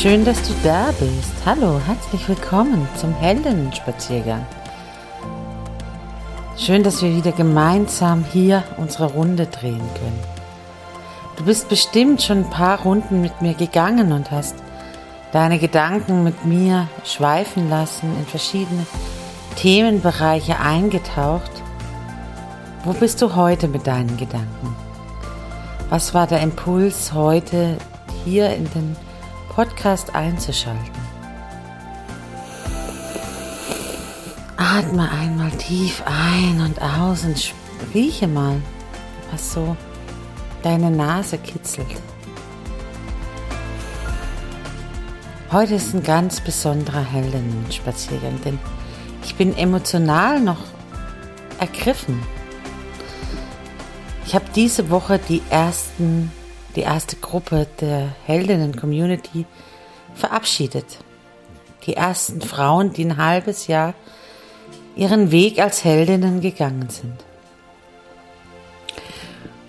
Schön, 0.00 0.24
dass 0.24 0.40
du 0.46 0.54
da 0.62 0.92
bist. 1.00 1.32
Hallo, 1.44 1.80
herzlich 1.84 2.28
willkommen 2.28 2.88
zum 2.94 3.12
Heldinnen-Spaziergang. 3.14 4.46
Schön, 6.56 6.84
dass 6.84 7.02
wir 7.02 7.16
wieder 7.16 7.32
gemeinsam 7.32 8.24
hier 8.32 8.62
unsere 8.76 9.06
Runde 9.06 9.46
drehen 9.46 9.82
können. 9.98 10.22
Du 11.36 11.44
bist 11.44 11.68
bestimmt 11.68 12.22
schon 12.22 12.44
ein 12.44 12.50
paar 12.50 12.82
Runden 12.82 13.20
mit 13.20 13.42
mir 13.42 13.54
gegangen 13.54 14.12
und 14.12 14.30
hast 14.30 14.54
deine 15.32 15.58
Gedanken 15.58 16.22
mit 16.22 16.44
mir 16.44 16.86
schweifen 17.02 17.68
lassen, 17.68 18.16
in 18.20 18.24
verschiedene 18.24 18.86
Themenbereiche 19.56 20.60
eingetaucht. 20.60 21.50
Wo 22.84 22.92
bist 22.92 23.20
du 23.20 23.34
heute 23.34 23.66
mit 23.66 23.88
deinen 23.88 24.16
Gedanken? 24.16 24.76
Was 25.90 26.14
war 26.14 26.28
der 26.28 26.40
Impuls 26.40 27.14
heute 27.14 27.78
hier 28.24 28.54
in 28.54 28.70
den 28.70 29.07
Podcast 29.58 30.14
einzuschalten. 30.14 30.92
Atme 34.56 35.10
einmal 35.10 35.50
tief 35.50 36.00
ein 36.06 36.60
und 36.60 36.80
aus 36.80 37.24
und 37.24 37.54
rieche 37.92 38.28
mal, 38.28 38.62
was 39.32 39.54
so 39.54 39.76
deine 40.62 40.92
Nase 40.92 41.38
kitzelt. 41.38 41.88
Heute 45.50 45.74
ist 45.74 45.92
ein 45.92 46.04
ganz 46.04 46.40
besonderer 46.40 47.02
Heldenspaziergang, 47.02 48.40
denn 48.44 48.60
ich 49.24 49.34
bin 49.34 49.56
emotional 49.56 50.38
noch 50.38 50.62
ergriffen. 51.58 52.22
Ich 54.24 54.36
habe 54.36 54.44
diese 54.54 54.88
Woche 54.88 55.18
die 55.18 55.42
ersten 55.50 56.30
die 56.76 56.82
erste 56.82 57.16
Gruppe 57.16 57.66
der 57.80 58.14
Heldinnen-Community 58.26 59.46
verabschiedet. 60.14 60.98
Die 61.86 61.94
ersten 61.94 62.40
Frauen, 62.40 62.92
die 62.92 63.04
ein 63.04 63.16
halbes 63.16 63.66
Jahr 63.66 63.94
ihren 64.96 65.30
Weg 65.30 65.60
als 65.60 65.84
Heldinnen 65.84 66.40
gegangen 66.40 66.90
sind. 66.90 67.24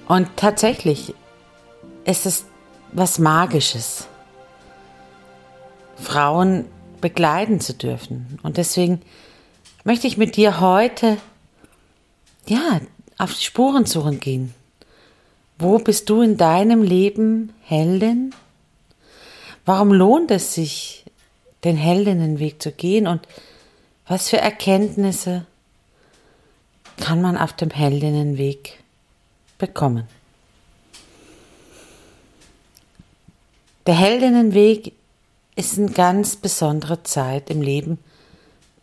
Und 0.07 0.27
tatsächlich 0.35 1.13
ist 2.03 2.25
es 2.25 2.45
was 2.91 3.19
Magisches, 3.19 4.07
Frauen 5.95 6.65
begleiten 6.99 7.59
zu 7.59 7.73
dürfen. 7.73 8.39
Und 8.41 8.57
deswegen 8.57 9.01
möchte 9.83 10.07
ich 10.07 10.17
mit 10.17 10.35
dir 10.35 10.59
heute, 10.59 11.17
ja, 12.47 12.81
auf 13.19 13.33
die 13.33 13.43
Spurensuche 13.43 14.15
gehen. 14.15 14.55
Wo 15.61 15.77
bist 15.77 16.09
du 16.09 16.21
in 16.21 16.37
deinem 16.37 16.81
Leben 16.81 17.53
Heldin? 17.63 18.33
Warum 19.65 19.91
lohnt 19.91 20.31
es 20.31 20.53
sich, 20.53 21.03
den 21.65 21.75
Heldinnenweg 21.75 22.61
zu 22.61 22.71
gehen 22.71 23.07
und 23.07 23.27
was 24.07 24.29
für 24.29 24.37
Erkenntnisse 24.37 25.45
kann 27.01 27.21
man 27.21 27.37
auf 27.37 27.51
dem 27.51 27.71
Heldinnenweg 27.71 28.79
bekommen? 29.57 30.07
Der 33.85 33.95
Heldinnenweg 33.95 34.93
ist 35.57 35.77
eine 35.77 35.91
ganz 35.91 36.37
besondere 36.37 37.03
Zeit 37.03 37.49
im 37.49 37.61
Leben 37.61 37.99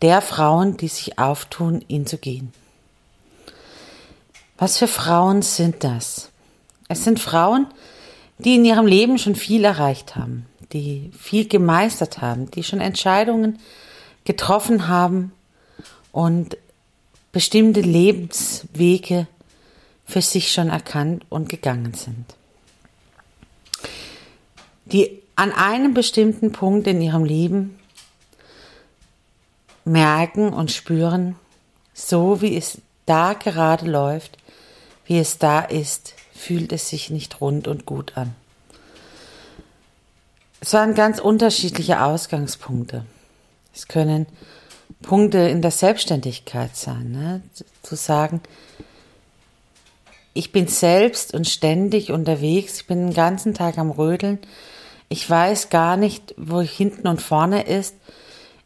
der 0.03 0.21
Frauen, 0.21 0.77
die 0.77 0.89
sich 0.89 1.17
auftun, 1.17 1.83
ihn 1.87 2.05
zu 2.05 2.19
gehen. 2.19 2.53
Was 4.59 4.77
für 4.77 4.87
Frauen 4.87 5.41
sind 5.41 5.83
das? 5.83 6.29
Es 6.87 7.03
sind 7.03 7.19
Frauen, 7.19 7.67
die 8.37 8.55
in 8.55 8.65
ihrem 8.65 8.85
Leben 8.85 9.17
schon 9.17 9.35
viel 9.35 9.63
erreicht 9.63 10.15
haben, 10.15 10.45
die 10.73 11.11
viel 11.17 11.47
gemeistert 11.47 12.21
haben, 12.21 12.51
die 12.51 12.63
schon 12.63 12.81
Entscheidungen 12.81 13.59
getroffen 14.25 14.87
haben 14.87 15.31
und 16.11 16.57
bestimmte 17.31 17.81
Lebenswege 17.81 19.27
für 20.05 20.21
sich 20.21 20.51
schon 20.51 20.69
erkannt 20.69 21.25
und 21.29 21.49
gegangen 21.49 21.93
sind. 21.93 22.35
Die 24.85 25.21
an 25.35 25.51
einem 25.51 25.93
bestimmten 25.93 26.51
Punkt 26.51 26.87
in 26.87 27.01
ihrem 27.01 27.25
Leben 27.25 27.77
merken 29.85 30.53
und 30.53 30.71
spüren, 30.71 31.35
so 31.93 32.41
wie 32.41 32.55
es 32.55 32.79
da 33.05 33.33
gerade 33.33 33.85
läuft, 33.85 34.37
wie 35.05 35.19
es 35.19 35.37
da 35.37 35.61
ist, 35.61 36.16
fühlt 36.37 36.71
es 36.71 36.89
sich 36.89 37.09
nicht 37.09 37.41
rund 37.41 37.67
und 37.67 37.85
gut 37.85 38.15
an. 38.15 38.35
Es 40.59 40.73
waren 40.73 40.95
ganz 40.95 41.19
unterschiedliche 41.19 42.01
Ausgangspunkte. 42.01 43.05
Es 43.73 43.87
können 43.87 44.25
Punkte 45.01 45.39
in 45.39 45.61
der 45.61 45.71
Selbstständigkeit 45.71 46.75
sein, 46.75 47.11
ne? 47.11 47.41
zu 47.83 47.95
sagen, 47.95 48.41
ich 50.33 50.51
bin 50.51 50.67
selbst 50.67 51.33
und 51.33 51.47
ständig 51.47 52.11
unterwegs, 52.11 52.81
ich 52.81 52.87
bin 52.87 53.07
den 53.07 53.13
ganzen 53.13 53.53
Tag 53.53 53.77
am 53.77 53.91
Rödeln, 53.91 54.39
ich 55.09 55.27
weiß 55.29 55.69
gar 55.69 55.97
nicht, 55.97 56.35
wo 56.37 56.61
hinten 56.61 57.07
und 57.07 57.21
vorne 57.21 57.63
ist, 57.63 57.95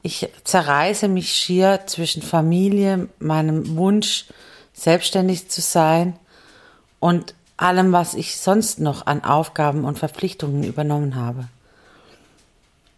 ich 0.02 0.30
zerreiße 0.44 1.08
mich 1.08 1.32
schier 1.34 1.82
zwischen 1.86 2.22
Familie, 2.22 3.10
meinem 3.20 3.76
Wunsch, 3.78 4.26
selbstständig 4.74 5.50
zu 5.50 5.62
sein 5.62 6.18
und 7.00 7.36
allem, 7.62 7.92
was 7.92 8.14
ich 8.14 8.38
sonst 8.38 8.80
noch 8.80 9.06
an 9.06 9.24
Aufgaben 9.24 9.86
und 9.86 10.00
Verpflichtungen 10.00 10.64
übernommen 10.64 11.16
habe. 11.16 11.48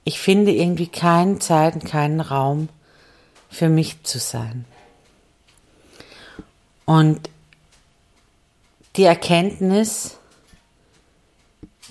Ich 0.04 0.20
finde 0.20 0.52
irgendwie 0.52 0.88
keine 0.88 1.40
Zeit 1.40 1.76
und 1.76 1.86
keinen 1.86 2.20
Raum 2.20 2.70
für 3.50 3.70
mich 3.70 4.04
zu 4.04 4.20
sein. 4.20 4.66
Und 6.86 7.30
die 8.96 9.04
Erkenntnis, 9.04 10.18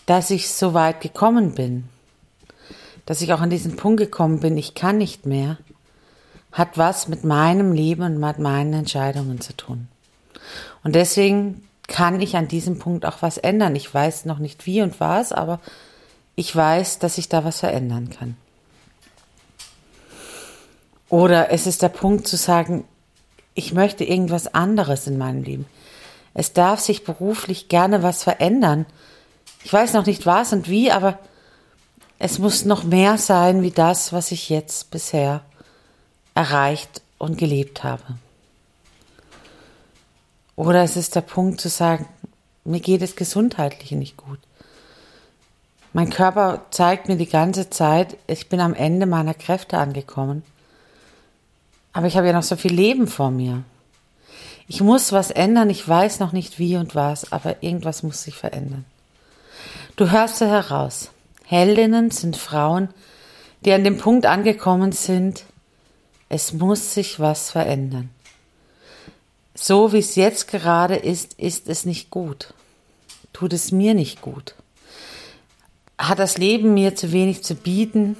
dass 0.07 0.31
ich 0.31 0.51
so 0.51 0.75
weit 0.75 1.01
gekommen 1.01 1.55
bin, 1.55 1.89
dass 3.07 3.23
ich 3.23 3.33
auch 3.33 3.41
an 3.41 3.51
diesen 3.51 3.77
Punkt 3.77 3.99
gekommen 3.99 4.41
bin, 4.41 4.57
ich 4.57 4.75
kann 4.75 4.99
nicht 4.99 5.27
mehr, 5.27 5.59
hat 6.53 6.77
was 6.77 7.09
mit 7.09 7.25
meinem 7.25 7.73
Leben 7.73 8.03
und 8.03 8.19
mit 8.19 8.39
meinen 8.39 8.75
Entscheidungen 8.75 9.41
zu 9.41 9.57
tun. 9.57 9.89
Und 10.85 10.95
deswegen 10.95 11.67
kann 11.93 12.21
ich 12.21 12.37
an 12.37 12.49
diesem 12.49 12.79
Punkt 12.79 13.05
auch 13.05 13.19
was 13.21 13.37
ändern. 13.39 13.77
Ich 13.77 13.93
weiß 13.93 14.25
noch 14.25 14.39
nicht 14.39 14.67
wie 14.67 14.81
und 14.81 14.99
was, 14.99 15.31
aber 15.31 15.61
ich 16.35 16.55
weiß, 16.57 16.99
dass 16.99 17.19
ich 17.19 17.29
da 17.29 17.45
was 17.45 17.61
verändern 17.61 18.09
kann. 18.11 18.37
Oder 21.11 21.53
es 21.53 21.67
ist 21.67 21.83
der 21.83 21.91
Punkt 21.91 22.27
zu 22.27 22.37
sagen, 22.37 22.85
ich 23.55 23.75
möchte 23.75 24.05
irgendwas 24.05 24.55
anderes 24.55 25.07
in 25.07 25.19
meinem 25.19 25.43
Leben. 25.43 25.67
Es 26.33 26.55
darf 26.55 26.81
sich 26.81 27.05
beruflich 27.05 27.69
gerne 27.69 28.03
was 28.03 28.23
verändern. 28.23 28.87
Ich 29.63 29.71
weiß 29.71 29.93
noch 29.93 30.07
nicht 30.07 30.25
was 30.25 30.55
und 30.55 30.71
wie, 30.71 30.91
aber 30.91 31.19
es 32.19 32.39
muss 32.39 32.65
noch 32.65 32.85
mehr 32.85 33.19
sein 33.19 33.61
wie 33.61 33.71
das, 33.71 34.15
was 34.15 34.33
ich 34.33 34.49
jetzt 34.49 34.91
bisher 34.91 35.43
erreicht 36.35 37.03
und 37.19 37.37
gelebt 37.37 37.85
habe. 37.85 38.03
Oder 40.57 40.83
es 40.83 40.97
ist 40.97 41.15
der 41.15 41.23
Punkt 41.23 41.61
zu 41.61 41.69
sagen, 41.69 42.07
mir 42.65 42.81
geht 42.81 43.03
es 43.03 43.17
gesundheitlich 43.17 43.93
nicht 43.93 44.17
gut. 44.17 44.39
Mein 45.93 46.11
Körper 46.11 46.63
zeigt 46.71 47.09
mir 47.09 47.17
die 47.17 47.29
ganze 47.29 47.69
Zeit, 47.69 48.17
ich 48.27 48.49
bin 48.49 48.61
am 48.61 48.75
Ende 48.75 49.07
meiner 49.07 49.35
Kräfte 49.35 49.79
angekommen. 49.79 50.43
Aber 51.93 52.07
ich 52.07 52.17
habe 52.17 52.29
ja 52.29 52.33
noch 52.33 52.43
so 52.43 52.57
viel 52.57 52.73
Leben 52.73 53.07
vor 53.07 53.31
mir. 53.31 53.63
Ich 54.69 54.81
muss 54.81 55.13
was 55.13 55.31
ändern, 55.31 55.69
ich 55.69 55.87
weiß 55.87 56.21
noch 56.21 56.33
nicht 56.33 56.59
wie 56.59 56.77
und 56.77 56.95
was, 56.95 57.31
aber 57.33 57.63
irgendwas 57.63 58.03
muss 58.03 58.23
sich 58.23 58.37
verändern. 58.37 58.87
Du 59.97 60.11
hörst 60.11 60.41
ja 60.41 60.47
heraus. 60.47 61.11
Heldinnen 61.45 62.11
sind 62.11 62.39
Frauen, 62.39 62.89
die 63.65 63.73
an 63.73 63.85
dem 63.85 63.99
Punkt 63.99 64.25
angekommen 64.25 64.93
sind, 64.93 65.45
es 66.31 66.55
muss 66.55 66.95
sich 66.95 67.21
was 67.21 67.51
verändern. 67.51 68.09
So 69.55 69.93
wie 69.93 69.99
es 69.99 70.15
jetzt 70.17 70.49
gerade 70.49 70.97
ist, 70.97 71.35
ist 71.35 71.69
es 71.69 71.85
nicht 71.85 72.11
gut. 72.11 72.55
Tut 73.33 73.53
es 73.53 73.73
mir 73.73 73.95
nicht 73.95 74.23
gut. 74.23 74.55
Hat 75.99 76.19
das 76.19 76.39
Leben 76.39 76.75
mir 76.75 76.95
zu 76.97 77.13
wenig 77.13 77.45
zu 77.45 77.55
bieten? 77.55 78.17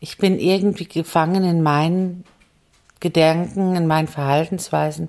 Ich 0.00 0.18
bin 0.18 0.38
irgendwie 0.38 0.86
gefangen 0.86 1.44
in 1.44 1.62
meinen 1.62 2.24
Gedanken, 3.00 3.74
in 3.74 3.86
meinen 3.86 4.08
Verhaltensweisen. 4.08 5.08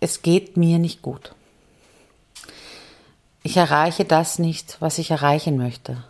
Es 0.00 0.22
geht 0.22 0.56
mir 0.56 0.78
nicht 0.78 1.02
gut. 1.02 1.34
Ich 3.44 3.56
erreiche 3.56 4.04
das 4.04 4.38
nicht, 4.38 4.76
was 4.80 4.98
ich 4.98 5.10
erreichen 5.10 5.56
möchte. 5.56 6.02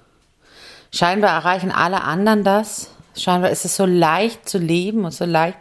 Scheinbar 0.92 1.30
erreichen 1.30 1.70
alle 1.70 2.02
anderen 2.02 2.44
das. 2.44 2.90
Scheinbar 3.16 3.50
ist 3.50 3.64
es 3.64 3.76
so 3.76 3.86
leicht 3.86 4.48
zu 4.48 4.58
leben 4.58 5.04
und 5.04 5.12
so 5.12 5.24
leicht 5.24 5.58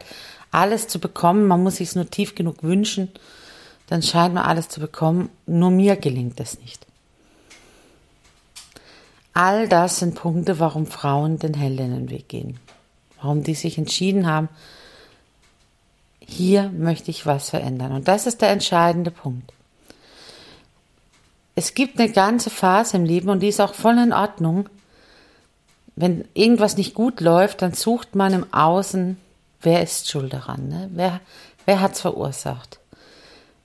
alles 0.51 0.87
zu 0.87 0.99
bekommen. 0.99 1.47
Man 1.47 1.63
muss 1.63 1.77
sich 1.77 1.89
es 1.89 1.95
nur 1.95 2.09
tief 2.09 2.35
genug 2.35 2.63
wünschen. 2.63 3.09
Dann 3.87 4.01
scheint 4.01 4.33
man 4.33 4.43
alles 4.45 4.69
zu 4.69 4.79
bekommen. 4.79 5.29
Nur 5.45 5.71
mir 5.71 5.95
gelingt 5.95 6.39
es 6.39 6.59
nicht. 6.59 6.85
All 9.33 9.67
das 9.67 9.99
sind 9.99 10.15
Punkte, 10.15 10.59
warum 10.59 10.87
Frauen 10.87 11.39
den 11.39 11.53
Heldinnenweg 11.53 12.27
gehen. 12.27 12.59
Warum 13.21 13.43
die 13.43 13.53
sich 13.53 13.77
entschieden 13.77 14.27
haben, 14.27 14.49
hier 16.19 16.69
möchte 16.69 17.11
ich 17.11 17.25
was 17.25 17.49
verändern. 17.49 17.91
Und 17.91 18.07
das 18.07 18.25
ist 18.25 18.41
der 18.41 18.49
entscheidende 18.49 19.11
Punkt. 19.11 19.53
Es 21.55 21.73
gibt 21.73 21.99
eine 21.99 22.11
ganze 22.11 22.49
Phase 22.49 22.97
im 22.97 23.05
Leben 23.05 23.29
und 23.29 23.41
die 23.41 23.49
ist 23.49 23.59
auch 23.59 23.73
voll 23.73 23.97
in 23.97 24.13
Ordnung, 24.13 24.69
wenn 25.95 26.25
irgendwas 26.33 26.77
nicht 26.77 26.93
gut 26.93 27.21
läuft, 27.21 27.61
dann 27.61 27.73
sucht 27.73 28.15
man 28.15 28.33
im 28.33 28.53
Außen, 28.53 29.17
wer 29.61 29.83
ist 29.83 30.09
schuld 30.09 30.33
daran, 30.33 30.67
ne? 30.67 30.89
wer, 30.93 31.19
wer 31.65 31.81
hat 31.81 31.93
es 31.93 32.01
verursacht. 32.01 32.79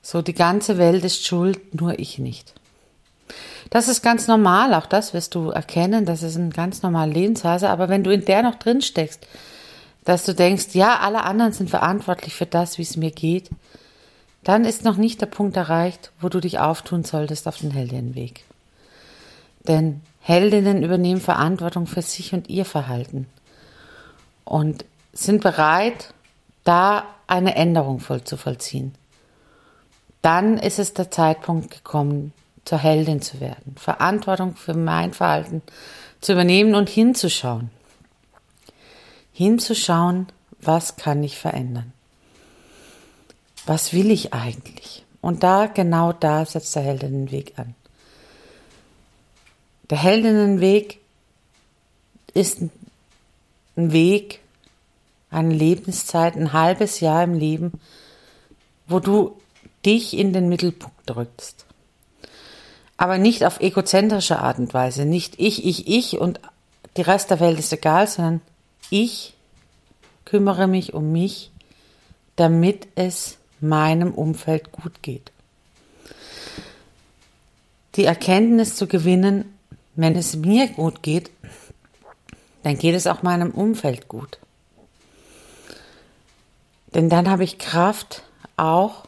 So, 0.02 0.22
die 0.22 0.34
ganze 0.34 0.78
Welt 0.78 1.04
ist 1.04 1.26
schuld, 1.26 1.74
nur 1.74 1.98
ich 1.98 2.18
nicht. 2.18 2.54
Das 3.70 3.88
ist 3.88 4.02
ganz 4.02 4.28
normal, 4.28 4.74
auch 4.74 4.86
das 4.86 5.14
wirst 5.14 5.34
du 5.34 5.50
erkennen, 5.50 6.04
das 6.04 6.22
ist 6.22 6.36
eine 6.36 6.50
ganz 6.50 6.82
normale 6.82 7.12
Lebensweise, 7.12 7.68
aber 7.68 7.88
wenn 7.88 8.04
du 8.04 8.12
in 8.12 8.24
der 8.24 8.42
noch 8.42 8.54
drin 8.54 8.82
steckst, 8.82 9.26
dass 10.04 10.24
du 10.24 10.34
denkst, 10.34 10.66
ja, 10.74 11.00
alle 11.00 11.24
anderen 11.24 11.52
sind 11.52 11.68
verantwortlich 11.68 12.34
für 12.34 12.46
das, 12.46 12.78
wie 12.78 12.82
es 12.82 12.96
mir 12.96 13.10
geht, 13.10 13.50
dann 14.44 14.64
ist 14.64 14.84
noch 14.84 14.96
nicht 14.96 15.20
der 15.20 15.26
Punkt 15.26 15.56
erreicht, 15.56 16.12
wo 16.20 16.28
du 16.28 16.38
dich 16.38 16.60
auftun 16.60 17.02
solltest 17.02 17.48
auf 17.48 17.58
den 17.58 17.72
Heldinnenweg. 17.72 18.44
Denn 19.66 20.00
Heldinnen 20.26 20.82
übernehmen 20.82 21.20
Verantwortung 21.20 21.86
für 21.86 22.02
sich 22.02 22.32
und 22.32 22.48
ihr 22.48 22.64
Verhalten 22.64 23.28
und 24.44 24.84
sind 25.12 25.40
bereit, 25.40 26.12
da 26.64 27.04
eine 27.28 27.54
Änderung 27.54 28.00
voll 28.00 28.24
zu 28.24 28.36
vollziehen. 28.36 28.92
Dann 30.22 30.58
ist 30.58 30.80
es 30.80 30.94
der 30.94 31.12
Zeitpunkt 31.12 31.70
gekommen, 31.70 32.32
zur 32.64 32.78
Heldin 32.78 33.22
zu 33.22 33.38
werden, 33.38 33.76
Verantwortung 33.76 34.56
für 34.56 34.74
mein 34.74 35.12
Verhalten 35.12 35.62
zu 36.20 36.32
übernehmen 36.32 36.74
und 36.74 36.88
hinzuschauen. 36.88 37.70
Hinzuschauen, 39.32 40.26
was 40.60 40.96
kann 40.96 41.22
ich 41.22 41.38
verändern? 41.38 41.92
Was 43.64 43.92
will 43.92 44.10
ich 44.10 44.34
eigentlich? 44.34 45.04
Und 45.20 45.44
da, 45.44 45.66
genau 45.66 46.12
da 46.12 46.44
setzt 46.44 46.74
der 46.74 46.82
Heldinnenweg 46.82 47.56
an. 47.60 47.76
Der 49.90 49.98
Heldinnenweg 49.98 51.00
ist 52.34 52.60
ein 52.60 53.92
Weg, 53.92 54.40
eine 55.30 55.54
Lebenszeit, 55.54 56.36
ein 56.36 56.52
halbes 56.52 57.00
Jahr 57.00 57.22
im 57.22 57.34
Leben, 57.34 57.72
wo 58.88 59.00
du 59.00 59.36
dich 59.84 60.16
in 60.16 60.32
den 60.32 60.48
Mittelpunkt 60.48 60.98
drückst. 61.06 61.64
Aber 62.96 63.18
nicht 63.18 63.44
auf 63.44 63.60
egozentrische 63.60 64.38
Art 64.38 64.58
und 64.58 64.72
Weise, 64.74 65.04
nicht 65.04 65.34
ich, 65.38 65.64
ich, 65.64 65.86
ich 65.86 66.18
und 66.18 66.40
die 66.96 67.02
Rest 67.02 67.30
der 67.30 67.40
Welt 67.40 67.58
ist 67.58 67.72
egal, 67.72 68.06
sondern 68.06 68.40
ich 68.90 69.34
kümmere 70.24 70.66
mich 70.66 70.94
um 70.94 71.12
mich, 71.12 71.50
damit 72.36 72.88
es 72.94 73.38
meinem 73.60 74.12
Umfeld 74.12 74.72
gut 74.72 75.02
geht. 75.02 75.30
Die 77.96 78.04
Erkenntnis 78.04 78.76
zu 78.76 78.86
gewinnen, 78.86 79.55
wenn 79.96 80.14
es 80.14 80.36
mir 80.36 80.68
gut 80.68 81.02
geht, 81.02 81.30
dann 82.62 82.78
geht 82.78 82.94
es 82.94 83.06
auch 83.06 83.22
meinem 83.22 83.50
Umfeld 83.50 84.08
gut. 84.08 84.38
Denn 86.94 87.08
dann 87.08 87.28
habe 87.28 87.44
ich 87.44 87.58
Kraft, 87.58 88.22
auch 88.56 89.04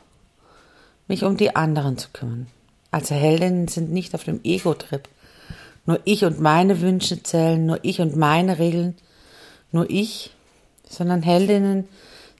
mich 1.06 1.24
um 1.24 1.36
die 1.36 1.56
anderen 1.56 1.96
zu 1.98 2.08
kümmern. 2.12 2.46
Also 2.90 3.14
Heldinnen 3.14 3.68
sind 3.68 3.90
nicht 3.90 4.14
auf 4.14 4.24
dem 4.24 4.40
Ego-Trip. 4.44 5.08
Nur 5.86 6.00
ich 6.04 6.24
und 6.24 6.40
meine 6.40 6.80
Wünsche 6.80 7.22
zählen, 7.22 7.64
nur 7.64 7.78
ich 7.82 8.00
und 8.00 8.16
meine 8.16 8.58
Regeln, 8.58 8.94
nur 9.72 9.88
ich, 9.88 10.34
sondern 10.88 11.22
Heldinnen 11.22 11.88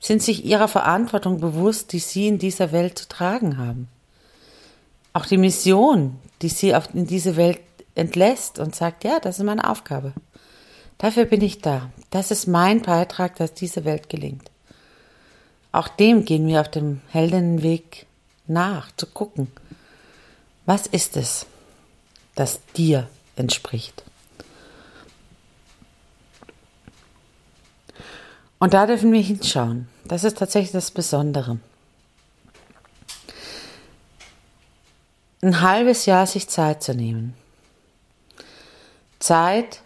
sind 0.00 0.22
sich 0.22 0.44
ihrer 0.44 0.68
Verantwortung 0.68 1.40
bewusst, 1.40 1.92
die 1.92 1.98
sie 1.98 2.28
in 2.28 2.38
dieser 2.38 2.72
Welt 2.72 2.98
zu 2.98 3.08
tragen 3.08 3.58
haben. 3.58 3.88
Auch 5.12 5.26
die 5.26 5.38
Mission, 5.38 6.16
die 6.42 6.48
sie 6.48 6.74
in 6.92 7.06
diese 7.06 7.36
Welt 7.36 7.58
entlässt 7.98 8.58
und 8.58 8.74
sagt, 8.74 9.04
ja, 9.04 9.20
das 9.20 9.38
ist 9.38 9.44
meine 9.44 9.68
Aufgabe. 9.68 10.12
Dafür 10.98 11.24
bin 11.26 11.42
ich 11.42 11.60
da. 11.60 11.90
Das 12.10 12.30
ist 12.30 12.46
mein 12.46 12.82
Beitrag, 12.82 13.36
dass 13.36 13.54
diese 13.54 13.84
Welt 13.84 14.08
gelingt. 14.08 14.50
Auch 15.72 15.88
dem 15.88 16.24
gehen 16.24 16.46
wir 16.46 16.60
auf 16.60 16.70
dem 16.70 17.00
Heldinnenweg 17.08 18.06
nach, 18.46 18.90
zu 18.96 19.06
gucken, 19.06 19.48
was 20.66 20.86
ist 20.86 21.16
es, 21.16 21.46
das 22.34 22.60
dir 22.76 23.08
entspricht. 23.36 24.02
Und 28.58 28.74
da 28.74 28.86
dürfen 28.86 29.12
wir 29.12 29.20
hinschauen. 29.20 29.88
Das 30.04 30.24
ist 30.24 30.38
tatsächlich 30.38 30.72
das 30.72 30.90
Besondere. 30.90 31.58
Ein 35.40 35.60
halbes 35.60 36.06
Jahr 36.06 36.26
sich 36.26 36.48
Zeit 36.48 36.82
zu 36.82 36.94
nehmen, 36.94 37.34
Zeit, 39.18 39.80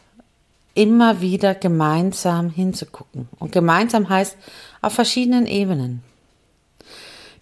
immer 0.75 1.21
wieder 1.21 1.55
gemeinsam 1.55 2.51
hinzugucken. 2.51 3.29
Und 3.39 3.53
gemeinsam 3.53 4.09
heißt 4.09 4.37
auf 4.81 4.93
verschiedenen 4.93 5.47
Ebenen. 5.47 6.03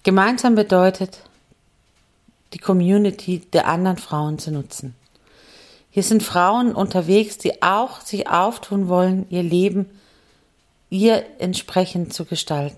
Gemeinsam 0.02 0.54
bedeutet, 0.54 1.20
die 2.52 2.58
Community 2.58 3.40
der 3.52 3.68
anderen 3.68 3.98
Frauen 3.98 4.38
zu 4.38 4.50
nutzen. 4.50 4.94
Hier 5.90 6.02
sind 6.02 6.22
Frauen 6.22 6.74
unterwegs, 6.74 7.38
die 7.38 7.62
auch 7.62 8.00
sich 8.00 8.28
auftun 8.28 8.88
wollen, 8.88 9.26
ihr 9.30 9.42
Leben 9.42 9.90
ihr 10.90 11.24
entsprechend 11.38 12.12
zu 12.12 12.24
gestalten. 12.24 12.76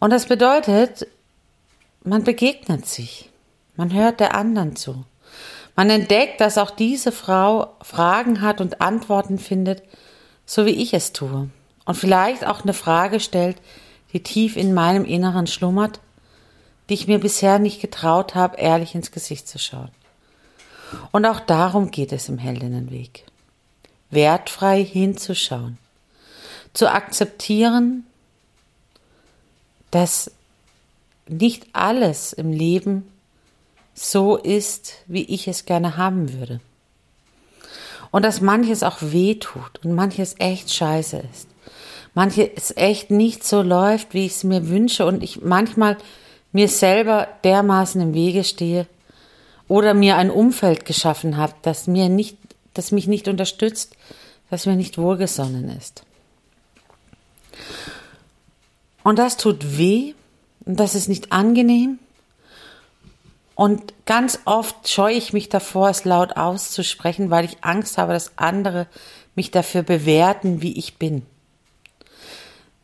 Und 0.00 0.10
das 0.10 0.26
bedeutet, 0.26 1.06
man 2.02 2.24
begegnet 2.24 2.86
sich, 2.86 3.30
man 3.76 3.92
hört 3.92 4.18
der 4.18 4.34
anderen 4.34 4.74
zu. 4.74 5.04
Man 5.74 5.90
entdeckt, 5.90 6.40
dass 6.40 6.58
auch 6.58 6.70
diese 6.70 7.12
Frau 7.12 7.74
Fragen 7.80 8.40
hat 8.40 8.60
und 8.60 8.80
Antworten 8.80 9.38
findet, 9.38 9.82
so 10.44 10.66
wie 10.66 10.70
ich 10.70 10.92
es 10.92 11.12
tue. 11.12 11.50
Und 11.84 11.94
vielleicht 11.94 12.46
auch 12.46 12.62
eine 12.62 12.74
Frage 12.74 13.20
stellt, 13.20 13.56
die 14.12 14.22
tief 14.22 14.56
in 14.56 14.74
meinem 14.74 15.04
Inneren 15.04 15.46
schlummert, 15.46 16.00
die 16.88 16.94
ich 16.94 17.08
mir 17.08 17.18
bisher 17.18 17.58
nicht 17.58 17.80
getraut 17.80 18.34
habe, 18.34 18.58
ehrlich 18.58 18.94
ins 18.94 19.10
Gesicht 19.10 19.48
zu 19.48 19.58
schauen. 19.58 19.90
Und 21.10 21.24
auch 21.24 21.40
darum 21.40 21.90
geht 21.90 22.12
es 22.12 22.28
im 22.28 22.38
Heldinnenweg. 22.38 23.24
Wertfrei 24.10 24.84
hinzuschauen. 24.84 25.78
Zu 26.74 26.90
akzeptieren, 26.90 28.06
dass 29.90 30.30
nicht 31.28 31.66
alles 31.72 32.32
im 32.32 32.52
Leben 32.52 33.11
so 33.94 34.36
ist, 34.36 34.94
wie 35.06 35.24
ich 35.24 35.48
es 35.48 35.64
gerne 35.64 35.96
haben 35.96 36.32
würde. 36.32 36.60
Und 38.10 38.24
dass 38.24 38.40
manches 38.40 38.82
auch 38.82 38.98
weh 39.00 39.36
tut 39.36 39.84
und 39.84 39.94
manches 39.94 40.34
echt 40.38 40.72
scheiße 40.72 41.22
ist. 41.32 41.48
Manches 42.14 42.76
echt 42.76 43.10
nicht 43.10 43.44
so 43.44 43.62
läuft, 43.62 44.12
wie 44.12 44.26
ich 44.26 44.32
es 44.32 44.44
mir 44.44 44.68
wünsche 44.68 45.06
und 45.06 45.22
ich 45.22 45.40
manchmal 45.42 45.96
mir 46.52 46.68
selber 46.68 47.28
dermaßen 47.44 48.00
im 48.00 48.14
Wege 48.14 48.44
stehe 48.44 48.86
oder 49.68 49.94
mir 49.94 50.16
ein 50.16 50.30
Umfeld 50.30 50.84
geschaffen 50.84 51.38
habe, 51.38 51.54
das 51.62 51.86
mir 51.86 52.10
nicht, 52.10 52.36
das 52.74 52.92
mich 52.92 53.06
nicht 53.06 53.28
unterstützt, 53.28 53.96
das 54.50 54.66
mir 54.66 54.76
nicht 54.76 54.98
wohlgesonnen 54.98 55.70
ist. 55.70 56.04
Und 59.02 59.18
das 59.18 59.38
tut 59.38 59.78
weh 59.78 60.12
und 60.66 60.78
das 60.78 60.94
ist 60.94 61.08
nicht 61.08 61.32
angenehm. 61.32 61.98
Und 63.54 63.92
ganz 64.06 64.40
oft 64.44 64.88
scheue 64.88 65.14
ich 65.14 65.32
mich 65.32 65.48
davor, 65.48 65.90
es 65.90 66.04
laut 66.04 66.36
auszusprechen, 66.36 67.30
weil 67.30 67.44
ich 67.44 67.62
Angst 67.62 67.98
habe, 67.98 68.12
dass 68.12 68.38
andere 68.38 68.86
mich 69.34 69.50
dafür 69.50 69.82
bewerten, 69.82 70.62
wie 70.62 70.76
ich 70.78 70.96
bin. 70.98 71.26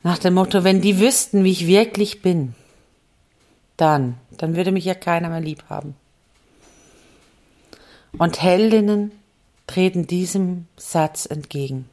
Nach 0.02 0.18
dem 0.18 0.34
Motto, 0.34 0.64
wenn 0.64 0.80
die 0.80 1.00
wüssten, 1.00 1.44
wie 1.44 1.52
ich 1.52 1.66
wirklich 1.66 2.22
bin, 2.22 2.54
dann, 3.76 4.18
dann 4.32 4.56
würde 4.56 4.72
mich 4.72 4.84
ja 4.84 4.94
keiner 4.94 5.28
mehr 5.28 5.40
lieb 5.40 5.64
haben. 5.68 5.96
Und 8.16 8.40
Heldinnen 8.40 9.12
treten 9.66 10.06
diesem 10.06 10.66
Satz 10.76 11.26
entgegen 11.26 11.88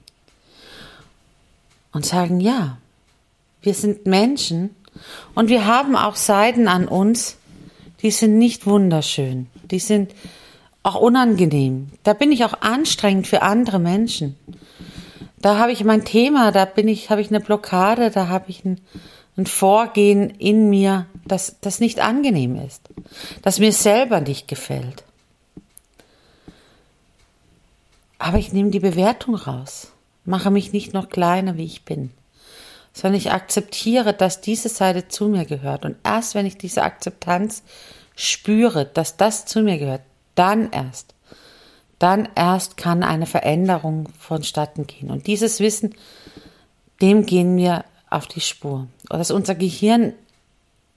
und 1.92 2.06
sagen, 2.06 2.40
ja, 2.40 2.78
wir 3.62 3.74
sind 3.74 4.06
Menschen 4.06 4.76
und 5.34 5.50
wir 5.50 5.66
haben 5.66 5.96
auch 5.96 6.16
Seiten 6.16 6.68
an 6.68 6.88
uns, 6.88 7.38
die 8.06 8.12
sind 8.12 8.38
nicht 8.38 8.68
wunderschön, 8.68 9.48
die 9.72 9.80
sind 9.80 10.14
auch 10.84 10.94
unangenehm. 10.94 11.88
Da 12.04 12.14
bin 12.14 12.32
ich 12.32 12.46
auch 12.46 12.62
anstrengend 12.62 13.26
für 13.26 13.42
andere 13.42 13.80
Menschen. 13.80 14.36
Da 15.40 15.58
habe 15.58 15.72
ich 15.72 15.84
mein 15.84 16.06
Thema, 16.06 16.52
da 16.52 16.66
bin 16.66 16.88
ich, 16.88 17.10
habe 17.10 17.22
ich 17.22 17.30
eine 17.30 17.40
Blockade, 17.40 18.12
da 18.12 18.28
habe 18.28 18.46
ich 18.50 18.64
ein, 18.64 18.80
ein 19.38 19.48
Vorgehen 19.48 20.30
in 20.30 20.70
mir, 20.70 21.08
das, 21.26 21.56
das 21.62 21.80
nicht 21.80 22.00
angenehm 22.00 22.58
ist, 22.58 22.90
das 23.42 23.58
mir 23.58 23.72
selber 23.72 24.22
nicht 24.22 24.48
gefällt. 24.48 25.04
Aber 28.20 28.38
ich 28.38 28.54
nehme 28.54 28.70
die 28.70 28.80
Bewertung 28.80 29.34
raus, 29.34 29.94
mache 30.26 30.52
mich 30.52 30.74
nicht 30.74 30.94
noch 30.94 31.10
kleiner, 31.10 31.58
wie 31.58 31.66
ich 31.66 31.86
bin, 31.86 32.12
sondern 32.96 33.18
ich 33.18 33.32
akzeptiere, 33.32 34.14
dass 34.14 34.40
diese 34.40 34.70
Seite 34.70 35.10
zu 35.10 35.28
mir 35.28 35.44
gehört. 35.44 35.84
Und 35.84 35.98
erst 36.06 36.34
wenn 36.34 36.46
ich 36.46 36.58
diese 36.58 36.84
Akzeptanz 36.84 37.62
spüre, 38.16 38.86
dass 38.86 39.18
das 39.18 39.46
zu 39.46 39.62
mir 39.62 39.78
gehört, 39.78 40.02
dann 40.34 40.72
erst, 40.72 41.14
dann 42.00 42.30
erst 42.36 42.78
kann 42.78 43.04
eine 43.04 43.26
Veränderung 43.26 44.08
vonstatten 44.18 44.88
gehen. 44.88 45.12
Und 45.12 45.28
dieses 45.28 45.60
Wissen, 45.60 45.94
dem 47.02 47.26
gehen 47.26 47.58
wir 47.58 47.84
auf 48.10 48.28
die 48.28 48.40
Spur. 48.40 48.88
Dass 49.10 49.30
unser 49.30 49.56
Gehirn, 49.56 50.14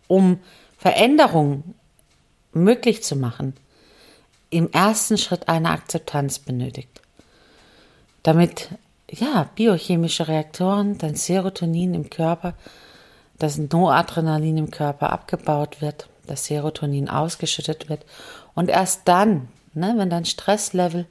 um 0.06 0.38
Veränderungen 0.78 1.74
möglich 2.52 3.02
zu 3.02 3.16
machen, 3.16 3.54
im 4.50 4.70
ersten 4.70 5.18
Schritt 5.18 5.48
eine 5.48 5.70
Akzeptanz 5.70 6.38
benötigt. 6.38 7.02
Damit 8.22 8.68
ja, 9.10 9.48
biochemische 9.54 10.28
Reaktoren, 10.28 10.98
dann 10.98 11.14
Serotonin 11.14 11.94
im 11.94 12.10
Körper, 12.10 12.54
das 13.38 13.58
Noradrenalin 13.58 14.58
im 14.58 14.70
Körper 14.70 15.12
abgebaut 15.12 15.80
wird, 15.80 16.08
das 16.26 16.46
Serotonin 16.46 17.08
ausgeschüttet 17.08 17.88
wird 17.88 18.04
und 18.54 18.68
erst 18.68 19.06
dann, 19.06 19.48
ne, 19.74 19.94
wenn 19.96 20.10
dein 20.10 20.24
Stresslevel 20.24 21.06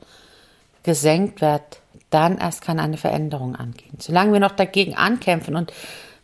gesenkt 0.83 1.41
wird, 1.41 1.81
dann 2.09 2.37
erst 2.37 2.61
kann 2.61 2.79
eine 2.79 2.97
Veränderung 2.97 3.55
angehen. 3.55 3.97
Solange 3.99 4.33
wir 4.33 4.39
noch 4.39 4.51
dagegen 4.51 4.95
ankämpfen 4.95 5.55
und 5.55 5.73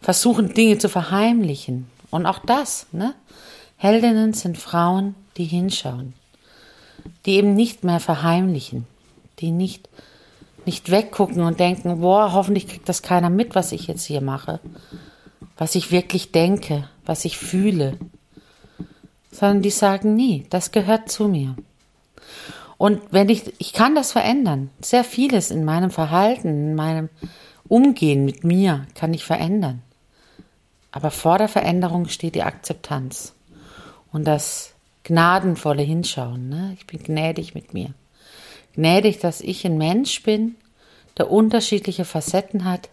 versuchen, 0.04 0.54
Dinge 0.54 0.78
zu 0.78 0.90
verheimlichen. 0.90 1.90
Und 2.12 2.26
auch 2.26 2.40
das, 2.40 2.86
ne? 2.92 3.16
Heldinnen 3.78 4.34
sind 4.34 4.58
Frauen, 4.58 5.16
die 5.36 5.46
hinschauen, 5.46 6.14
die 7.26 7.34
eben 7.36 7.54
nicht 7.54 7.84
mehr 7.84 8.00
verheimlichen, 8.00 8.86
die 9.40 9.52
nicht, 9.52 9.90
nicht 10.66 10.92
weggucken 10.92 11.42
und 11.42 11.60
denken, 11.60 12.02
boah, 12.02 12.34
hoffentlich 12.34 12.68
kriegt 12.68 12.90
das 12.90 13.02
keiner 13.02 13.30
mit, 13.30 13.56
was 13.56 13.72
ich 13.72 13.88
jetzt 13.88 14.06
hier 14.06 14.22
mache, 14.22 14.60
was 15.58 15.76
ich 15.76 15.92
wirklich 15.92 16.32
denke, 16.32 16.90
was 17.06 17.26
ich 17.26 17.38
fühle, 17.38 17.98
sondern 19.32 19.62
die 19.62 19.72
sagen, 19.72 20.16
nie, 20.16 20.46
das 20.50 20.72
gehört 20.72 21.10
zu 21.10 21.28
mir. 21.28 21.56
Und 22.78 23.02
wenn 23.12 23.30
ich, 23.30 23.54
ich 23.60 23.74
kann 23.74 23.96
das 23.96 24.12
verändern. 24.12 24.70
Sehr 24.82 25.04
vieles 25.04 25.52
in 25.52 25.64
meinem 25.64 25.92
Verhalten, 25.92 26.48
in 26.48 26.76
meinem 26.76 27.10
Umgehen 27.68 28.26
mit 28.26 28.44
mir 28.44 28.86
kann 28.94 29.14
ich 29.14 29.24
verändern. 29.24 29.82
Aber 30.92 31.10
vor 31.10 31.38
der 31.38 31.48
Veränderung 31.48 32.08
steht 32.08 32.36
die 32.36 32.44
Akzeptanz 32.44 33.34
und 34.12 34.26
das 34.26 34.74
gnadenvolle 35.04 35.82
Hinschauen. 35.82 36.50
Ne? 36.50 36.76
Ich 36.78 36.86
bin 36.86 37.02
gnädig 37.02 37.56
mit 37.56 37.74
mir. 37.74 37.94
Gnädig, 38.76 39.20
dass 39.20 39.42
ich 39.42 39.66
ein 39.66 39.78
Mensch 39.78 40.24
bin, 40.24 40.56
der 41.18 41.32
unterschiedliche 41.32 42.06
Facetten 42.06 42.66
hat 42.66 42.90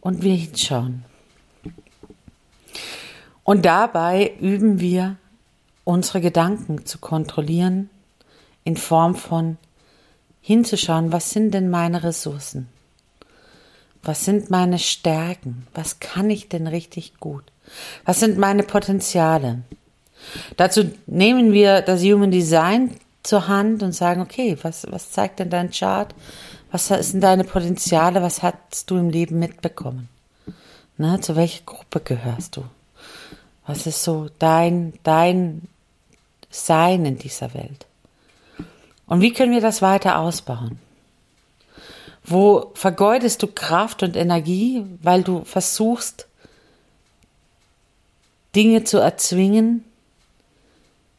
und 0.00 0.22
wir 0.22 0.34
hinschauen. 0.34 1.04
Und 3.42 3.64
dabei 3.64 4.34
üben 4.40 4.80
wir, 4.80 5.16
unsere 5.84 6.20
Gedanken 6.20 6.84
zu 6.84 6.98
kontrollieren 6.98 7.90
in 8.64 8.76
Form 8.76 9.14
von 9.14 9.56
hinzuschauen, 10.40 11.12
was 11.12 11.30
sind 11.30 11.54
denn 11.54 11.70
meine 11.70 12.02
Ressourcen? 12.02 12.68
Was 14.02 14.24
sind 14.24 14.50
meine 14.50 14.78
Stärken? 14.78 15.66
Was 15.74 16.00
kann 16.00 16.28
ich 16.28 16.48
denn 16.48 16.66
richtig 16.66 17.18
gut? 17.18 17.44
Was 18.04 18.20
sind 18.20 18.38
meine 18.38 18.62
Potenziale? 18.62 19.62
Dazu 20.56 20.90
nehmen 21.06 21.52
wir 21.52 21.82
das 21.82 22.02
Human 22.02 22.30
Design 22.30 22.96
zur 23.26 23.48
Hand 23.48 23.82
und 23.82 23.92
sagen, 23.92 24.20
okay, 24.20 24.56
was, 24.62 24.86
was 24.90 25.10
zeigt 25.10 25.40
denn 25.40 25.50
dein 25.50 25.70
Chart? 25.70 26.14
Was 26.70 26.88
sind 26.88 27.22
deine 27.22 27.44
Potenziale? 27.44 28.22
Was 28.22 28.42
hast 28.42 28.90
du 28.90 28.96
im 28.96 29.10
Leben 29.10 29.38
mitbekommen? 29.38 30.08
Ne, 30.96 31.20
zu 31.20 31.36
welcher 31.36 31.64
Gruppe 31.64 32.00
gehörst 32.00 32.56
du? 32.56 32.64
Was 33.66 33.86
ist 33.86 34.02
so 34.02 34.28
dein, 34.38 34.94
dein 35.02 35.68
Sein 36.50 37.04
in 37.04 37.18
dieser 37.18 37.52
Welt? 37.54 37.86
Und 39.06 39.20
wie 39.20 39.32
können 39.32 39.52
wir 39.52 39.60
das 39.60 39.82
weiter 39.82 40.18
ausbauen? 40.18 40.78
Wo 42.24 42.72
vergeudest 42.74 43.42
du 43.42 43.48
Kraft 43.48 44.02
und 44.02 44.16
Energie, 44.16 44.84
weil 45.02 45.22
du 45.22 45.44
versuchst, 45.44 46.26
Dinge 48.54 48.84
zu 48.84 48.98
erzwingen, 48.98 49.84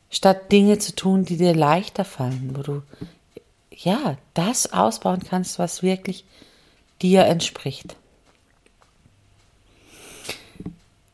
statt 0.10 0.52
Dinge 0.52 0.80
zu 0.80 0.96
tun, 0.96 1.26
die 1.26 1.38
dir 1.38 1.54
leichter 1.54 2.06
fallen, 2.06 2.54
wo 2.56 2.62
du 2.62 2.82
ja 3.72 4.18
das 4.34 4.74
ausbauen 4.74 5.22
kannst, 5.28 5.60
was 5.60 5.84
wirklich 5.84 6.26
dir 7.02 7.26
entspricht. 7.26 7.96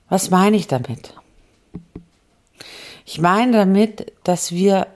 Was 0.09 0.29
meine 0.29 0.57
ich 0.57 0.67
damit? 0.67 1.13
Ich 3.05 3.19
meine 3.19 3.51
damit, 3.51 4.13
dass 4.23 4.51
wir 4.51 4.87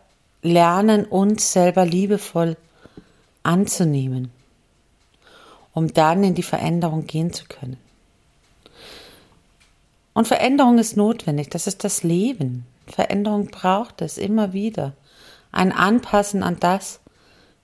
lernen, 0.42 1.06
uns 1.06 1.52
selber 1.52 1.86
liebevoll 1.86 2.56
anzunehmen, 3.44 4.32
um 5.74 5.94
dann 5.94 6.24
in 6.24 6.36
die 6.36 6.44
Veränderung 6.44 7.08
gehen 7.08 7.34
zu 7.34 7.46
können. 7.46 7.78
Und 10.14 10.28
Veränderung 10.28 10.78
ist 10.80 10.98
notwendig, 10.98 11.50
das 11.50 11.68
ist 11.68 11.84
das 11.84 12.04
Leben. 12.04 12.66
Veränderung 12.88 13.48
braucht 13.48 14.02
es 14.02 14.18
immer 14.18 14.54
wieder. 14.54 14.94
Ein 15.52 15.72
Anpassen 15.72 16.44
an 16.44 16.58
das, 16.60 17.00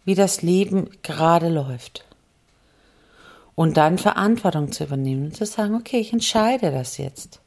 wie 0.06 0.16
das 0.16 0.42
Leben 0.42 0.90
gerade 1.02 1.50
läuft. 1.50 2.06
Und 3.56 3.78
dann 3.78 3.98
Verantwortung 3.98 4.72
zu 4.72 4.84
übernehmen 4.84 5.26
und 5.26 5.36
zu 5.36 5.46
sagen, 5.46 5.76
okay, 5.76 6.00
ich 6.00 6.12
entscheide 6.12 6.72
das 6.72 6.98
jetzt. 6.98 7.40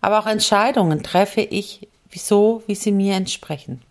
Aber 0.00 0.20
auch 0.20 0.26
Entscheidungen 0.26 1.02
treffe 1.02 1.40
ich 1.40 1.88
so, 2.14 2.62
wie 2.66 2.74
sie 2.74 2.92
mir 2.92 3.14
entsprechen. 3.14 3.82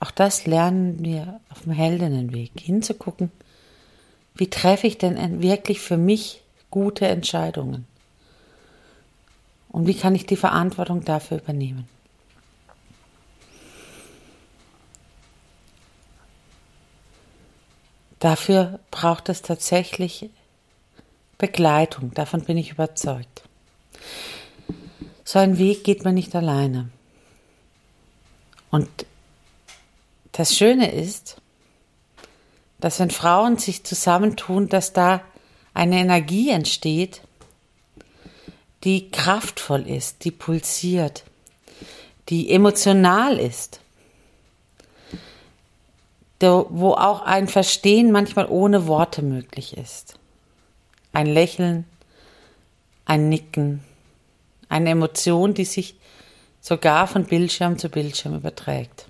Auch 0.00 0.10
das 0.10 0.46
lernen 0.46 1.04
wir 1.04 1.40
auf 1.50 1.62
dem 1.62 1.72
Heldinnenweg, 1.72 2.52
hinzugucken, 2.60 3.30
wie 4.34 4.48
treffe 4.48 4.86
ich 4.86 4.98
denn 4.98 5.42
wirklich 5.42 5.80
für 5.80 5.96
mich 5.96 6.42
gute 6.70 7.06
Entscheidungen? 7.06 7.86
Und 9.78 9.86
wie 9.86 9.94
kann 9.94 10.16
ich 10.16 10.26
die 10.26 10.34
Verantwortung 10.34 11.04
dafür 11.04 11.38
übernehmen? 11.38 11.88
Dafür 18.18 18.80
braucht 18.90 19.28
es 19.28 19.40
tatsächlich 19.40 20.30
Begleitung, 21.38 22.12
davon 22.12 22.40
bin 22.42 22.58
ich 22.58 22.72
überzeugt. 22.72 23.44
So 25.22 25.38
einen 25.38 25.58
Weg 25.58 25.84
geht 25.84 26.04
man 26.04 26.16
nicht 26.16 26.34
alleine. 26.34 26.90
Und 28.72 28.88
das 30.32 30.56
Schöne 30.56 30.90
ist, 30.90 31.40
dass 32.80 32.98
wenn 32.98 33.12
Frauen 33.12 33.58
sich 33.58 33.84
zusammentun, 33.84 34.68
dass 34.68 34.92
da 34.92 35.22
eine 35.72 36.00
Energie 36.00 36.50
entsteht, 36.50 37.22
die 38.84 39.10
kraftvoll 39.10 39.88
ist, 39.88 40.24
die 40.24 40.30
pulsiert, 40.30 41.24
die 42.28 42.50
emotional 42.50 43.38
ist, 43.38 43.80
wo 46.40 46.92
auch 46.92 47.22
ein 47.22 47.48
Verstehen 47.48 48.12
manchmal 48.12 48.46
ohne 48.48 48.86
Worte 48.86 49.22
möglich 49.22 49.76
ist. 49.76 50.14
Ein 51.12 51.26
Lächeln, 51.26 51.84
ein 53.06 53.28
Nicken, 53.28 53.82
eine 54.68 54.90
Emotion, 54.90 55.54
die 55.54 55.64
sich 55.64 55.96
sogar 56.60 57.06
von 57.08 57.24
Bildschirm 57.24 57.78
zu 57.78 57.88
Bildschirm 57.88 58.36
überträgt. 58.36 59.06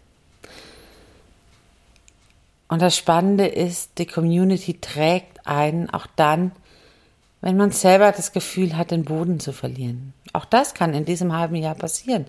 Und 2.68 2.82
das 2.82 2.96
Spannende 2.96 3.46
ist, 3.46 3.98
die 3.98 4.06
Community 4.06 4.78
trägt 4.80 5.46
einen 5.46 5.90
auch 5.90 6.06
dann, 6.16 6.52
wenn 7.40 7.56
man 7.56 7.70
selber 7.70 8.12
das 8.12 8.32
Gefühl 8.32 8.76
hat, 8.76 8.90
den 8.90 9.04
Boden 9.04 9.40
zu 9.40 9.52
verlieren. 9.52 10.12
Auch 10.32 10.44
das 10.44 10.74
kann 10.74 10.94
in 10.94 11.04
diesem 11.04 11.36
halben 11.36 11.54
Jahr 11.56 11.74
passieren. 11.74 12.26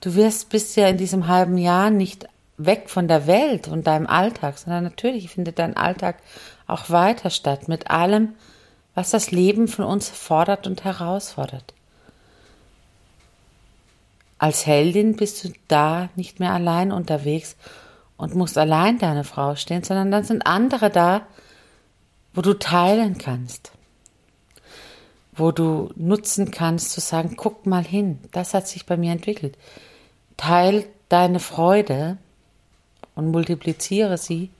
Du 0.00 0.14
wirst 0.14 0.48
bist 0.48 0.76
ja 0.76 0.88
in 0.88 0.96
diesem 0.96 1.28
halben 1.28 1.58
Jahr 1.58 1.90
nicht 1.90 2.26
weg 2.56 2.90
von 2.90 3.08
der 3.08 3.26
Welt 3.26 3.68
und 3.68 3.86
deinem 3.86 4.06
Alltag, 4.06 4.58
sondern 4.58 4.84
natürlich 4.84 5.30
findet 5.30 5.58
dein 5.58 5.76
Alltag 5.76 6.16
auch 6.66 6.90
weiter 6.90 7.30
statt 7.30 7.68
mit 7.68 7.90
allem, 7.90 8.34
was 8.94 9.10
das 9.10 9.30
Leben 9.30 9.68
von 9.68 9.84
uns 9.84 10.08
fordert 10.08 10.66
und 10.66 10.84
herausfordert. 10.84 11.74
Als 14.38 14.66
Heldin 14.66 15.16
bist 15.16 15.44
du 15.44 15.52
da 15.68 16.08
nicht 16.16 16.40
mehr 16.40 16.52
allein 16.52 16.92
unterwegs 16.92 17.56
und 18.16 18.34
musst 18.34 18.56
allein 18.58 18.98
deine 18.98 19.24
Frau 19.24 19.54
stehen, 19.54 19.84
sondern 19.84 20.10
dann 20.10 20.24
sind 20.24 20.46
andere 20.46 20.90
da, 20.90 21.26
wo 22.34 22.42
du 22.42 22.54
teilen 22.54 23.18
kannst, 23.18 23.72
wo 25.32 25.52
du 25.52 25.90
nutzen 25.96 26.50
kannst 26.50 26.92
zu 26.92 27.00
sagen, 27.00 27.36
guck 27.36 27.66
mal 27.66 27.84
hin, 27.84 28.18
das 28.32 28.54
hat 28.54 28.68
sich 28.68 28.86
bei 28.86 28.96
mir 28.96 29.12
entwickelt. 29.12 29.56
Teil 30.36 30.86
deine 31.08 31.40
Freude 31.40 32.18
und 33.14 33.30
multipliziere 33.30 34.16
sie 34.18 34.50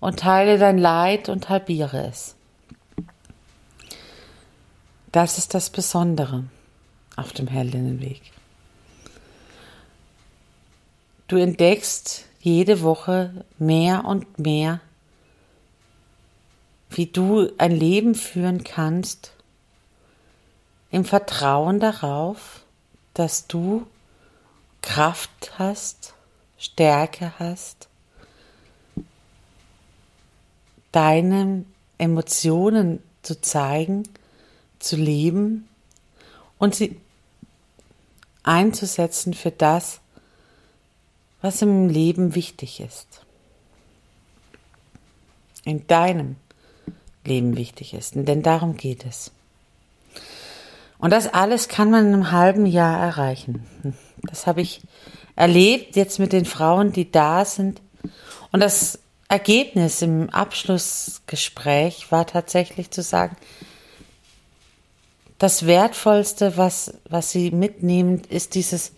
und 0.00 0.20
teile 0.20 0.58
dein 0.58 0.78
Leid 0.78 1.28
und 1.28 1.48
halbiere 1.48 2.06
es. 2.08 2.34
Das 5.12 5.38
ist 5.38 5.54
das 5.54 5.70
Besondere 5.70 6.44
auf 7.16 7.32
dem 7.32 7.46
Heldinnenweg. 7.46 8.20
Du 11.28 11.36
entdeckst 11.36 12.26
jede 12.40 12.82
Woche 12.82 13.44
mehr 13.58 14.04
und 14.04 14.38
mehr 14.38 14.80
wie 16.96 17.06
du 17.06 17.50
ein 17.58 17.72
Leben 17.72 18.14
führen 18.14 18.62
kannst 18.62 19.32
im 20.90 21.04
Vertrauen 21.04 21.80
darauf, 21.80 22.64
dass 23.14 23.48
du 23.48 23.84
Kraft 24.80 25.58
hast, 25.58 26.14
Stärke 26.56 27.32
hast, 27.38 27.88
deine 30.92 31.64
Emotionen 31.98 33.02
zu 33.22 33.40
zeigen, 33.40 34.08
zu 34.78 34.94
leben 34.94 35.68
und 36.58 36.76
sie 36.76 37.00
einzusetzen 38.44 39.34
für 39.34 39.50
das, 39.50 40.00
was 41.42 41.60
im 41.60 41.88
Leben 41.88 42.36
wichtig 42.36 42.78
ist. 42.78 43.24
In 45.64 45.86
deinem 45.88 46.36
Leben 47.24 47.56
wichtig 47.56 47.94
ist. 47.94 48.12
Denn 48.14 48.42
darum 48.42 48.76
geht 48.76 49.04
es. 49.06 49.32
Und 50.98 51.10
das 51.10 51.26
alles 51.32 51.68
kann 51.68 51.90
man 51.90 52.06
in 52.06 52.14
einem 52.14 52.30
halben 52.32 52.66
Jahr 52.66 52.98
erreichen. 52.98 53.66
Das 54.22 54.46
habe 54.46 54.62
ich 54.62 54.80
erlebt 55.36 55.96
jetzt 55.96 56.18
mit 56.18 56.32
den 56.32 56.44
Frauen, 56.44 56.92
die 56.92 57.10
da 57.10 57.44
sind. 57.44 57.80
Und 58.52 58.60
das 58.60 58.98
Ergebnis 59.28 60.02
im 60.02 60.30
Abschlussgespräch 60.30 62.10
war 62.10 62.26
tatsächlich 62.26 62.90
zu 62.90 63.02
sagen, 63.02 63.36
das 65.38 65.66
Wertvollste, 65.66 66.56
was, 66.56 66.94
was 67.08 67.32
sie 67.32 67.50
mitnehmen, 67.50 68.22
ist 68.28 68.54
dieses 68.54 68.92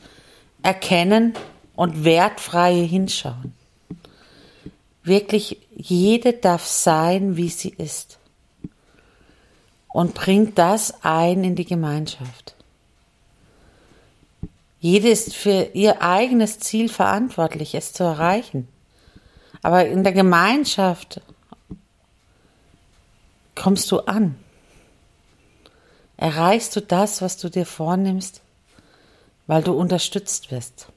Erkennen 0.62 1.34
und 1.74 2.04
wertfreie 2.04 2.82
Hinschauen. 2.82 3.54
Wirklich, 5.02 5.58
jede 5.74 6.34
darf 6.34 6.66
sein, 6.66 7.36
wie 7.36 7.48
sie 7.48 7.70
ist. 7.70 8.18
Und 9.96 10.12
bringt 10.12 10.58
das 10.58 10.92
ein 11.04 11.42
in 11.42 11.54
die 11.54 11.64
Gemeinschaft. 11.64 12.54
Jede 14.78 15.08
ist 15.08 15.34
für 15.34 15.70
ihr 15.72 16.02
eigenes 16.02 16.58
Ziel 16.58 16.90
verantwortlich, 16.90 17.74
es 17.74 17.94
zu 17.94 18.04
erreichen. 18.04 18.68
Aber 19.62 19.86
in 19.86 20.04
der 20.04 20.12
Gemeinschaft 20.12 21.22
kommst 23.54 23.90
du 23.90 24.00
an. 24.00 24.36
Erreichst 26.18 26.76
du 26.76 26.82
das, 26.82 27.22
was 27.22 27.38
du 27.38 27.48
dir 27.48 27.64
vornimmst, 27.64 28.42
weil 29.46 29.62
du 29.62 29.72
unterstützt 29.72 30.50
wirst. 30.50 30.88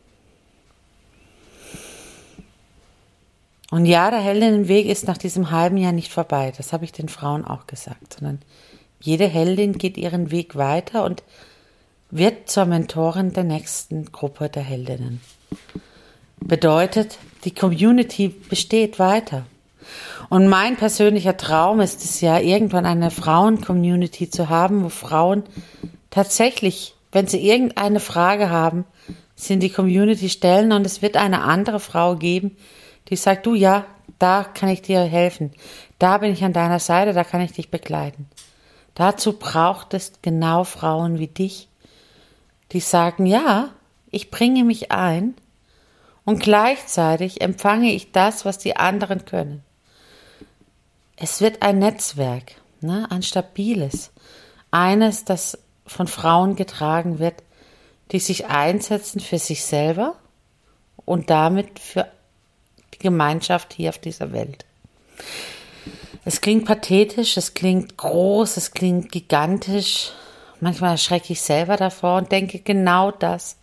Und 3.71 3.85
ja, 3.85 4.11
der 4.11 4.19
Heldinnenweg 4.19 4.87
ist 4.87 5.07
nach 5.07 5.17
diesem 5.17 5.51
halben 5.51 5.77
Jahr 5.77 5.93
nicht 5.93 6.11
vorbei. 6.11 6.51
Das 6.57 6.73
habe 6.73 6.83
ich 6.83 6.91
den 6.91 7.07
Frauen 7.07 7.45
auch 7.45 7.65
gesagt, 7.65 8.15
sondern 8.15 8.41
jede 8.99 9.27
Heldin 9.27 9.77
geht 9.77 9.97
ihren 9.97 10.31
Weg 10.31 10.55
weiter 10.55 11.05
und 11.05 11.23
wird 12.11 12.49
zur 12.49 12.65
Mentorin 12.65 13.33
der 13.33 13.43
nächsten 13.43 14.11
Gruppe 14.11 14.49
der 14.49 14.63
Heldinnen. 14.63 15.21
Bedeutet, 16.39 17.17
die 17.43 17.53
Community 17.53 18.29
besteht 18.29 18.99
weiter. 18.99 19.45
Und 20.29 20.47
mein 20.47 20.75
persönlicher 20.75 21.37
Traum 21.37 21.79
ist 21.79 22.03
es 22.03 22.21
ja, 22.21 22.39
irgendwann 22.39 22.85
eine 22.85 23.11
Frauen-Community 23.11 24.29
zu 24.29 24.49
haben, 24.49 24.83
wo 24.83 24.89
Frauen 24.89 25.43
tatsächlich, 26.09 26.93
wenn 27.11 27.27
sie 27.27 27.39
irgendeine 27.39 27.99
Frage 27.99 28.49
haben, 28.49 28.85
sie 29.35 29.53
in 29.53 29.59
die 29.59 29.71
Community 29.71 30.29
stellen 30.29 30.71
und 30.71 30.85
es 30.85 31.01
wird 31.01 31.17
eine 31.17 31.41
andere 31.43 31.79
Frau 31.79 32.15
geben, 32.15 32.57
die 33.09 33.15
sagt, 33.15 33.45
du 33.45 33.55
ja, 33.55 33.85
da 34.19 34.43
kann 34.43 34.69
ich 34.69 34.81
dir 34.81 34.99
helfen. 35.01 35.51
Da 35.97 36.17
bin 36.17 36.33
ich 36.33 36.43
an 36.43 36.53
deiner 36.53 36.79
Seite, 36.79 37.13
da 37.13 37.23
kann 37.23 37.41
ich 37.41 37.53
dich 37.53 37.71
begleiten. 37.71 38.27
Dazu 38.99 39.31
braucht 39.31 39.93
es 39.93 40.11
genau 40.21 40.65
Frauen 40.65 41.19
wie 41.19 41.29
dich, 41.29 41.69
die 42.73 42.81
sagen, 42.81 43.25
ja, 43.25 43.69
ich 44.11 44.29
bringe 44.29 44.65
mich 44.65 44.91
ein 44.91 45.35
und 46.25 46.41
gleichzeitig 46.41 47.39
empfange 47.39 47.93
ich 47.93 48.11
das, 48.11 48.43
was 48.43 48.57
die 48.57 48.75
anderen 48.75 49.23
können. 49.23 49.63
Es 51.15 51.39
wird 51.39 51.61
ein 51.61 51.79
Netzwerk, 51.79 52.55
ne, 52.81 53.07
ein 53.09 53.23
stabiles, 53.23 54.11
eines, 54.69 55.23
das 55.23 55.57
von 55.87 56.07
Frauen 56.07 56.57
getragen 56.57 57.19
wird, 57.19 57.41
die 58.11 58.19
sich 58.19 58.47
einsetzen 58.47 59.21
für 59.21 59.39
sich 59.39 59.63
selber 59.63 60.17
und 61.05 61.29
damit 61.29 61.79
für 61.79 62.05
die 62.93 62.99
Gemeinschaft 62.99 63.71
hier 63.71 63.91
auf 63.91 63.97
dieser 63.97 64.33
Welt. 64.33 64.65
Es 66.25 66.41
klingt 66.41 66.65
pathetisch, 66.65 67.37
es 67.37 67.53
klingt 67.53 67.97
groß, 67.97 68.57
es 68.57 68.71
klingt 68.71 69.11
gigantisch. 69.11 70.11
Manchmal 70.59 70.91
erschrecke 70.91 71.33
ich 71.33 71.41
selber 71.41 71.77
davor 71.77 72.17
und 72.17 72.31
denke, 72.31 72.59
genau 72.59 73.11
das, 73.11 73.57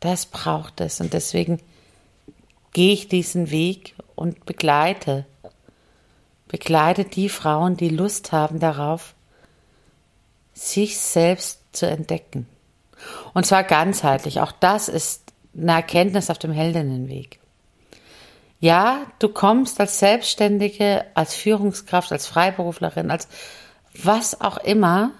das 0.00 0.26
braucht 0.26 0.80
es. 0.80 1.00
Und 1.00 1.12
deswegen 1.12 1.60
gehe 2.72 2.94
ich 2.94 3.08
diesen 3.08 3.50
Weg 3.50 3.94
und 4.14 4.46
begleite, 4.46 5.26
begleite 6.48 7.04
die 7.04 7.28
Frauen, 7.28 7.76
die 7.76 7.90
Lust 7.90 8.32
haben 8.32 8.58
darauf, 8.58 9.14
sich 10.54 10.98
selbst 10.98 11.60
zu 11.72 11.86
entdecken. 11.86 12.46
Und 13.34 13.44
zwar 13.44 13.64
ganzheitlich. 13.64 14.40
Auch 14.40 14.52
das 14.52 14.88
ist 14.88 15.32
eine 15.56 15.72
Erkenntnis 15.72 16.30
auf 16.30 16.38
dem 16.38 16.52
Heldinnenweg. 16.52 17.40
Ja, 18.64 19.02
du 19.18 19.28
kommst 19.28 19.78
als 19.78 19.98
Selbstständige, 19.98 21.04
als 21.12 21.34
Führungskraft, 21.34 22.10
als 22.10 22.26
Freiberuflerin, 22.26 23.10
als 23.10 23.28
was 24.02 24.40
auch 24.40 24.56
immer 24.56 25.10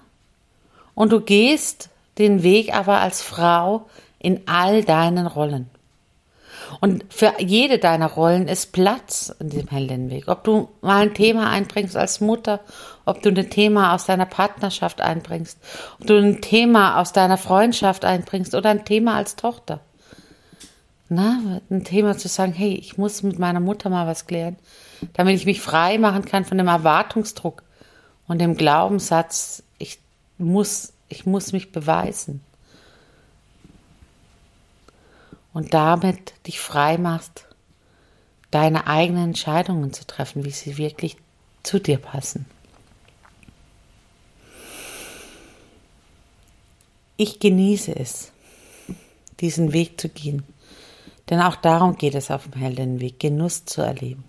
und 0.95 1.11
du 1.11 1.21
gehst 1.21 1.89
den 2.17 2.41
Weg 2.41 2.75
aber 2.75 3.01
als 3.01 3.21
Frau 3.21 3.87
in 4.17 4.47
all 4.47 4.83
deinen 4.83 5.27
Rollen. 5.27 5.69
Und 6.81 7.05
für 7.13 7.33
jede 7.37 7.77
deiner 7.77 8.07
Rollen 8.07 8.47
ist 8.47 8.71
Platz 8.71 9.31
in 9.39 9.49
diesem 9.51 9.67
Heldenweg. 9.67 10.27
Ob 10.27 10.43
du 10.43 10.69
mal 10.81 11.03
ein 11.03 11.13
Thema 11.13 11.51
einbringst 11.51 11.95
als 11.95 12.21
Mutter, 12.21 12.61
ob 13.05 13.21
du 13.21 13.29
ein 13.29 13.51
Thema 13.51 13.93
aus 13.93 14.07
deiner 14.07 14.25
Partnerschaft 14.25 15.01
einbringst, 15.01 15.59
ob 15.99 16.07
du 16.07 16.17
ein 16.17 16.41
Thema 16.41 16.99
aus 16.99 17.13
deiner 17.13 17.37
Freundschaft 17.37 18.05
einbringst 18.05 18.55
oder 18.55 18.71
ein 18.71 18.85
Thema 18.85 19.17
als 19.17 19.35
Tochter. 19.35 19.81
Na, 21.15 21.61
ein 21.69 21.85
Thema 21.85 22.17
zu 22.17 22.27
sagen, 22.27 22.51
hey, 22.51 22.73
ich 22.73 22.97
muss 22.97 23.23
mit 23.23 23.39
meiner 23.39 23.61
Mutter 23.61 23.89
mal 23.89 24.05
was 24.05 24.27
klären, 24.27 24.57
damit 25.13 25.35
ich 25.37 25.45
mich 25.45 25.61
frei 25.61 25.97
machen 25.97 26.25
kann 26.25 26.43
von 26.43 26.57
dem 26.57 26.67
Erwartungsdruck 26.67 27.63
und 28.27 28.39
dem 28.39 28.57
Glaubenssatz, 28.57 29.63
ich 29.77 29.99
muss, 30.37 30.91
ich 31.07 31.25
muss 31.25 31.53
mich 31.53 31.71
beweisen. 31.71 32.41
Und 35.53 35.73
damit 35.73 36.33
dich 36.47 36.59
frei 36.59 36.97
machst, 36.97 37.45
deine 38.51 38.87
eigenen 38.87 39.29
Entscheidungen 39.29 39.93
zu 39.93 40.05
treffen, 40.05 40.43
wie 40.43 40.51
sie 40.51 40.75
wirklich 40.75 41.15
zu 41.63 41.79
dir 41.79 41.97
passen. 41.97 42.45
Ich 47.15 47.39
genieße 47.39 47.95
es, 47.95 48.33
diesen 49.39 49.71
Weg 49.71 50.01
zu 50.01 50.09
gehen. 50.09 50.43
Denn 51.29 51.41
auch 51.41 51.55
darum 51.55 51.97
geht 51.97 52.15
es 52.15 52.29
auf 52.29 52.43
dem 52.43 52.53
Heldenweg, 52.53 53.19
Genuss 53.19 53.65
zu 53.65 53.81
erleben. 53.81 54.23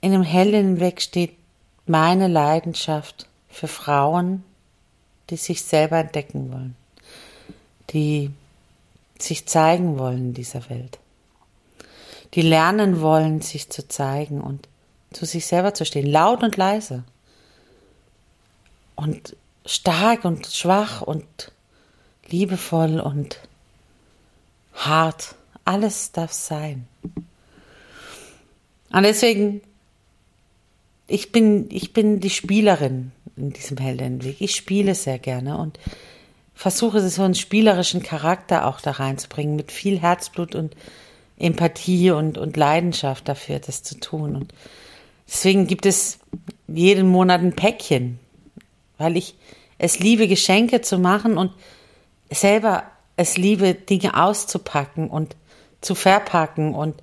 In 0.00 0.12
dem 0.12 0.22
Heldenweg 0.22 1.00
steht 1.00 1.34
meine 1.86 2.28
Leidenschaft 2.28 3.26
für 3.48 3.68
Frauen, 3.68 4.44
die 5.30 5.36
sich 5.36 5.62
selber 5.62 5.98
entdecken 5.98 6.52
wollen, 6.52 6.76
die 7.90 8.30
sich 9.18 9.46
zeigen 9.46 9.98
wollen 9.98 10.18
in 10.18 10.34
dieser 10.34 10.68
Welt, 10.70 10.98
die 12.34 12.42
lernen 12.42 13.00
wollen, 13.00 13.40
sich 13.40 13.70
zu 13.70 13.88
zeigen 13.88 14.40
und 14.40 14.68
zu 15.12 15.24
sich 15.24 15.46
selber 15.46 15.74
zu 15.74 15.84
stehen, 15.84 16.06
laut 16.06 16.42
und 16.42 16.56
leise 16.56 17.02
und 18.94 19.36
stark 19.64 20.24
und 20.24 20.46
schwach 20.46 21.02
und 21.02 21.52
liebevoll 22.28 23.00
und 23.00 23.38
hart. 24.86 25.34
Alles 25.64 26.12
darf 26.12 26.32
sein. 26.32 26.86
Und 28.90 29.02
deswegen, 29.02 29.60
ich 31.06 31.30
bin, 31.32 31.68
ich 31.70 31.92
bin 31.92 32.20
die 32.20 32.30
Spielerin 32.30 33.12
in 33.36 33.52
diesem 33.52 33.76
Heldenweg. 33.76 34.40
Ich 34.40 34.54
spiele 34.54 34.94
sehr 34.94 35.18
gerne 35.18 35.58
und 35.58 35.78
versuche 36.54 37.06
so 37.08 37.22
einen 37.22 37.34
spielerischen 37.34 38.02
Charakter 38.02 38.66
auch 38.66 38.80
da 38.80 38.92
reinzubringen, 38.92 39.56
mit 39.56 39.70
viel 39.70 40.00
Herzblut 40.00 40.54
und 40.54 40.74
Empathie 41.38 42.10
und, 42.10 42.36
und 42.36 42.56
Leidenschaft 42.56 43.28
dafür, 43.28 43.60
das 43.60 43.82
zu 43.82 44.00
tun. 44.00 44.34
Und 44.34 44.52
deswegen 45.28 45.66
gibt 45.66 45.86
es 45.86 46.18
jeden 46.66 47.08
Monat 47.08 47.42
ein 47.42 47.54
Päckchen, 47.54 48.18
weil 48.96 49.16
ich 49.16 49.34
es 49.78 50.00
liebe, 50.00 50.26
Geschenke 50.26 50.80
zu 50.80 50.98
machen 50.98 51.38
und 51.38 51.52
selber 52.30 52.84
es 53.18 53.36
liebe, 53.36 53.74
Dinge 53.74 54.14
auszupacken 54.14 55.10
und 55.10 55.36
zu 55.80 55.94
verpacken 55.94 56.74
und 56.74 57.02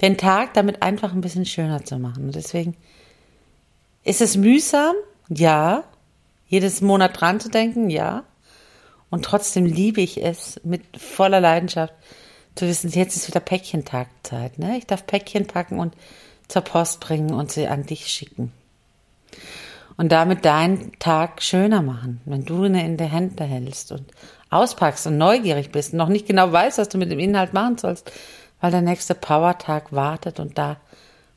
den 0.00 0.18
Tag 0.18 0.54
damit 0.54 0.82
einfach 0.82 1.12
ein 1.12 1.20
bisschen 1.20 1.46
schöner 1.46 1.84
zu 1.84 1.98
machen. 1.98 2.24
Und 2.24 2.34
deswegen 2.34 2.76
ist 4.02 4.20
es 4.20 4.36
mühsam, 4.36 4.94
ja. 5.28 5.84
Jedes 6.48 6.82
Monat 6.82 7.18
dran 7.18 7.40
zu 7.40 7.48
denken, 7.48 7.88
ja. 7.88 8.24
Und 9.08 9.24
trotzdem 9.24 9.64
liebe 9.64 10.00
ich 10.00 10.22
es 10.22 10.60
mit 10.64 10.82
voller 10.98 11.40
Leidenschaft 11.40 11.94
zu 12.56 12.66
wissen, 12.66 12.90
jetzt 12.90 13.16
ist 13.16 13.28
wieder 13.28 13.40
Päckchentagzeit. 13.40 14.58
Ne? 14.58 14.76
Ich 14.76 14.86
darf 14.86 15.06
Päckchen 15.06 15.46
packen 15.46 15.78
und 15.78 15.94
zur 16.48 16.62
Post 16.62 17.00
bringen 17.00 17.32
und 17.32 17.52
sie 17.52 17.68
an 17.68 17.86
dich 17.86 18.08
schicken 18.08 18.52
und 19.96 20.10
damit 20.10 20.44
deinen 20.44 20.98
Tag 20.98 21.42
schöner 21.42 21.82
machen, 21.82 22.20
wenn 22.24 22.44
du 22.44 22.64
eine 22.64 22.84
in 22.84 22.96
der 22.96 23.08
Hände 23.08 23.44
hältst 23.44 23.92
und 23.92 24.04
auspackst 24.52 25.06
und 25.06 25.18
neugierig 25.18 25.72
bist 25.72 25.92
und 25.92 25.98
noch 25.98 26.08
nicht 26.08 26.26
genau 26.26 26.50
weißt, 26.52 26.78
was 26.78 26.88
du 26.88 26.98
mit 26.98 27.10
dem 27.10 27.18
Inhalt 27.18 27.52
machen 27.52 27.78
sollst, 27.78 28.10
weil 28.60 28.70
der 28.70 28.82
nächste 28.82 29.14
Powertag 29.14 29.92
wartet 29.92 30.40
und 30.40 30.58
da 30.58 30.76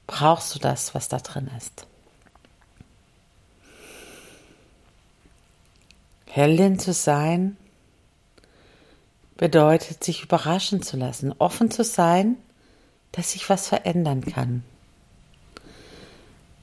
brauchst 0.07 0.53
du 0.53 0.59
das, 0.59 0.93
was 0.93 1.07
da 1.07 1.17
drin 1.17 1.49
ist. 1.57 1.87
Heldin 6.27 6.77
zu 6.79 6.93
sein 6.93 7.57
bedeutet, 9.37 10.03
sich 10.03 10.23
überraschen 10.23 10.81
zu 10.81 10.97
lassen, 10.97 11.33
offen 11.39 11.71
zu 11.71 11.83
sein, 11.83 12.37
dass 13.13 13.31
sich 13.31 13.49
was 13.49 13.67
verändern 13.67 14.21
kann 14.21 14.63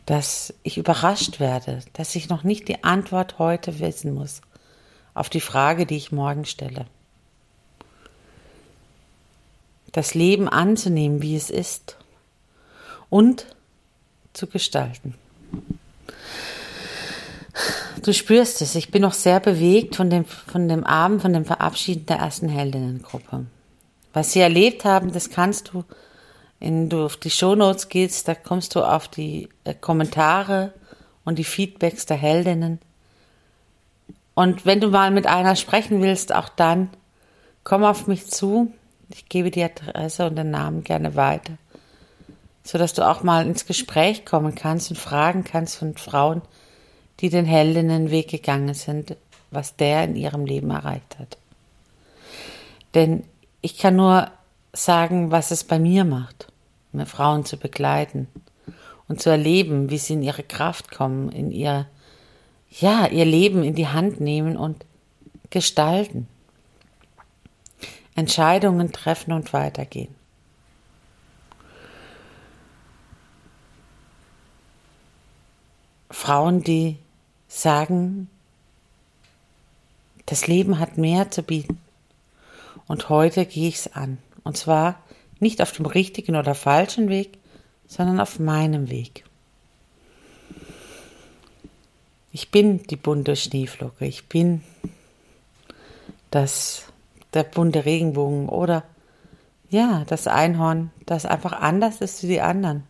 dass 0.07 0.53
ich 0.63 0.79
überrascht 0.79 1.41
werde, 1.41 1.81
dass 1.93 2.15
ich 2.17 2.29
noch 2.29 2.43
nicht 2.43 2.69
die 2.69 2.85
Antwort 2.85 3.39
heute 3.39 3.79
wissen 3.79 4.15
muss 4.15 4.43
auf 5.15 5.29
die 5.29 5.41
Frage, 5.41 5.87
die 5.87 5.97
ich 5.97 6.13
morgen 6.13 6.45
stelle. 6.45 6.87
Das 9.93 10.15
Leben 10.15 10.49
anzunehmen, 10.49 11.21
wie 11.21 11.37
es 11.37 11.51
ist 11.51 11.97
und 13.11 13.47
zu 14.33 14.47
gestalten. 14.47 15.15
Du 18.03 18.15
spürst 18.15 18.63
es, 18.63 18.75
ich 18.75 18.91
bin 18.91 19.03
noch 19.03 19.13
sehr 19.13 19.39
bewegt 19.39 19.97
von 19.97 20.09
dem, 20.09 20.25
von 20.25 20.69
dem 20.69 20.85
Abend, 20.85 21.21
von 21.21 21.33
dem 21.33 21.45
Verabschieden 21.45 22.07
der 22.07 22.17
ersten 22.17 22.49
Heldinnengruppe. 22.49 23.47
Was 24.15 24.33
sie 24.33 24.41
erlebt 24.41 24.85
haben, 24.85 25.13
das 25.13 25.31
kannst 25.31 25.73
du 25.73 25.85
wenn 26.63 26.89
du 26.89 27.05
auf 27.05 27.17
die 27.17 27.31
Shownotes 27.31 27.89
gehst, 27.89 28.29
da 28.29 28.37
kommst 28.37 28.77
du 28.77 28.85
auf 28.85 29.09
die 29.09 29.49
äh, 29.65 29.75
Kommentare 29.75 30.73
und 31.25 31.41
die 31.41 31.45
Feedbacks 31.45 32.07
der 32.07 32.17
Heldinnen. 32.17 32.79
Und 34.35 34.65
wenn 34.65 34.81
du 34.81 34.89
mal 34.89 35.11
mit 35.11 35.27
einer 35.27 35.57
sprechen 35.57 36.03
willst, 36.03 36.35
auch 36.35 36.49
dann, 36.49 36.91
komm 37.65 37.85
auf 37.85 38.07
mich 38.07 38.29
zu. 38.29 38.73
Ich 39.11 39.29
gebe 39.29 39.51
die 39.51 39.63
Adresse 39.63 40.27
und 40.27 40.37
den 40.37 40.51
Namen 40.51 40.85
gerne 40.85 41.17
weiter, 41.17 41.55
sodass 42.65 42.95
du 42.95 43.07
auch 43.07 43.23
mal 43.23 43.47
ins 43.47 43.67
Gespräch 43.67 44.25
kommen 44.25 44.55
kannst 44.55 44.91
und 44.91 44.97
fragen 44.97 45.45
kannst 45.45 45.77
von 45.77 45.97
Frauen, 45.97 46.41
die 47.21 47.29
den 47.29 47.45
Heldinnenweg 47.45 48.29
gegangen 48.29 48.73
sind, 48.75 49.17
was 49.51 49.77
der 49.77 50.05
in 50.05 50.17
ihrem 50.17 50.47
Leben 50.47 50.71
erreicht 50.71 51.19
hat. 51.19 51.37
Denn 52.95 53.25
ich 53.61 53.77
kann 53.77 53.97
nur 53.97 54.31
sagen, 54.73 55.31
was 55.31 55.51
es 55.51 55.65
bei 55.65 55.79
mir 55.79 56.05
macht. 56.05 56.49
Frauen 57.07 57.45
zu 57.45 57.57
begleiten 57.57 58.29
und 59.09 59.21
zu 59.21 59.31
erleben, 59.31 59.91
wie 59.91 59.99
sie 59.99 60.15
in 60.15 60.23
ihre 60.23 60.43
Kraft 60.43 60.91
kommen, 60.91 61.31
in 61.31 61.51
ihr, 61.51 61.87
ja, 62.81 63.07
ihr 63.07 63.25
Leben 63.25 63.63
in 63.63 63.75
die 63.75 63.89
Hand 63.89 64.21
nehmen 64.21 64.57
und 64.57 64.85
gestalten. 65.51 66.27
Entscheidungen 68.15 68.93
treffen 68.93 69.33
und 69.33 69.53
weitergehen. 69.53 70.15
Frauen, 76.11 76.63
die 76.63 76.99
sagen, 77.49 78.29
das 80.27 80.47
Leben 80.47 80.79
hat 80.79 80.99
mehr 80.99 81.31
zu 81.31 81.43
bieten. 81.43 81.81
Und 82.87 83.09
heute 83.09 83.45
gehe 83.47 83.69
ich 83.69 83.77
es 83.77 83.93
an. 83.95 84.19
Und 84.45 84.57
zwar 84.57 85.03
nicht 85.41 85.61
auf 85.61 85.73
dem 85.73 85.87
richtigen 85.87 86.37
oder 86.37 86.55
falschen 86.55 87.09
Weg, 87.09 87.39
sondern 87.87 88.21
auf 88.21 88.39
meinem 88.39 88.89
Weg. 88.91 89.25
Ich 92.35 92.51
bin 92.51 92.83
die 92.85 92.97
bunte 92.97 93.37
Schneeflocke, 93.37 94.07
ich 94.07 94.27
bin 94.27 94.63
das, 96.31 96.85
der 97.35 97.43
bunte 97.43 97.85
Regenbogen 97.85 98.49
oder 98.49 98.85
ja, 99.69 100.05
das 100.07 100.27
Einhorn, 100.27 100.91
das 101.05 101.27
einfach 101.27 101.53
anders 101.53 102.01
ist 102.01 102.23
wie 102.23 102.29
die 102.29 102.41
anderen. 102.41 102.85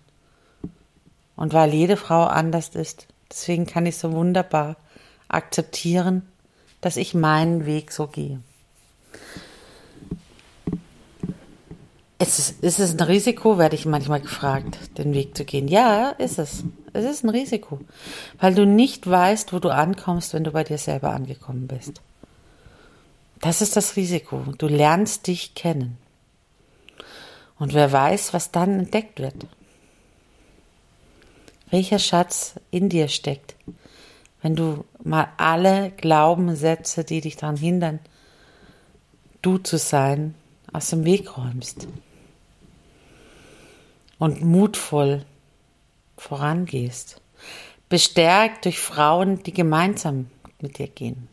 Und 1.35 1.52
weil 1.55 1.74
jede 1.74 1.96
Frau 1.96 2.22
anders 2.24 2.68
ist, 2.68 3.09
deswegen 3.31 3.66
kann 3.66 3.85
ich 3.85 3.96
so 3.96 4.12
wunderbar 4.12 4.76
akzeptieren, 5.26 6.28
dass 6.81 6.96
ich 6.96 7.12
meinen 7.12 7.66
Weg 7.66 7.90
so 7.90 8.07
gehe. 8.07 8.40
Ist 12.23 12.39
es, 12.39 12.51
ist 12.61 12.79
es 12.79 12.93
ein 12.93 13.01
Risiko, 13.01 13.59
werde 13.59 13.75
ich 13.75 13.85
manchmal 13.85 14.21
gefragt, 14.21 14.79
den 14.97 15.13
Weg 15.13 15.37
zu 15.37 15.45
gehen. 15.45 15.67
Ja, 15.67 16.11
ist 16.11 16.39
es. 16.39 16.63
Es 16.93 17.05
ist 17.05 17.25
ein 17.25 17.31
Risiko, 17.31 17.81
weil 18.39 18.55
du 18.55 18.65
nicht 18.65 19.11
weißt, 19.11 19.53
wo 19.53 19.59
du 19.59 19.71
ankommst, 19.71 20.33
wenn 20.33 20.45
du 20.45 20.53
bei 20.53 20.63
dir 20.63 20.79
selber 20.79 21.11
angekommen 21.11 21.67
bist. 21.67 22.01
Das 23.41 23.61
ist 23.61 23.75
das 23.75 23.97
Risiko. 23.97 24.45
Du 24.57 24.69
lernst 24.69 25.27
dich 25.27 25.55
kennen. 25.55 25.99
Und 27.59 27.75
wer 27.75 27.91
weiß, 27.91 28.33
was 28.33 28.53
dann 28.53 28.79
entdeckt 28.79 29.19
wird. 29.19 29.47
Welcher 31.71 31.99
Schatz 31.99 32.55
in 32.71 32.89
dir 32.89 33.09
steckt, 33.09 33.57
wenn 34.43 34.55
du 34.55 34.85
mal 35.03 35.27
alle 35.39 35.91
Glaubenssätze, 35.97 37.03
die 37.03 37.21
dich 37.21 37.35
daran 37.35 37.57
hindern, 37.57 37.99
du 39.41 39.59
zu 39.59 39.77
sein, 39.77 40.37
aus 40.73 40.91
dem 40.91 41.05
Weg 41.05 41.37
räumst 41.37 41.89
und 44.23 44.41
mutvoll 44.41 45.25
vorangehst. 46.17 47.21
Bestärkt 47.89 48.67
durch 48.67 48.79
Frauen, 48.79 49.43
die 49.43 49.53
gemeinsam 49.53 50.31
mit 50.61 50.79
dir 50.79 50.87
gehen. 50.87 51.27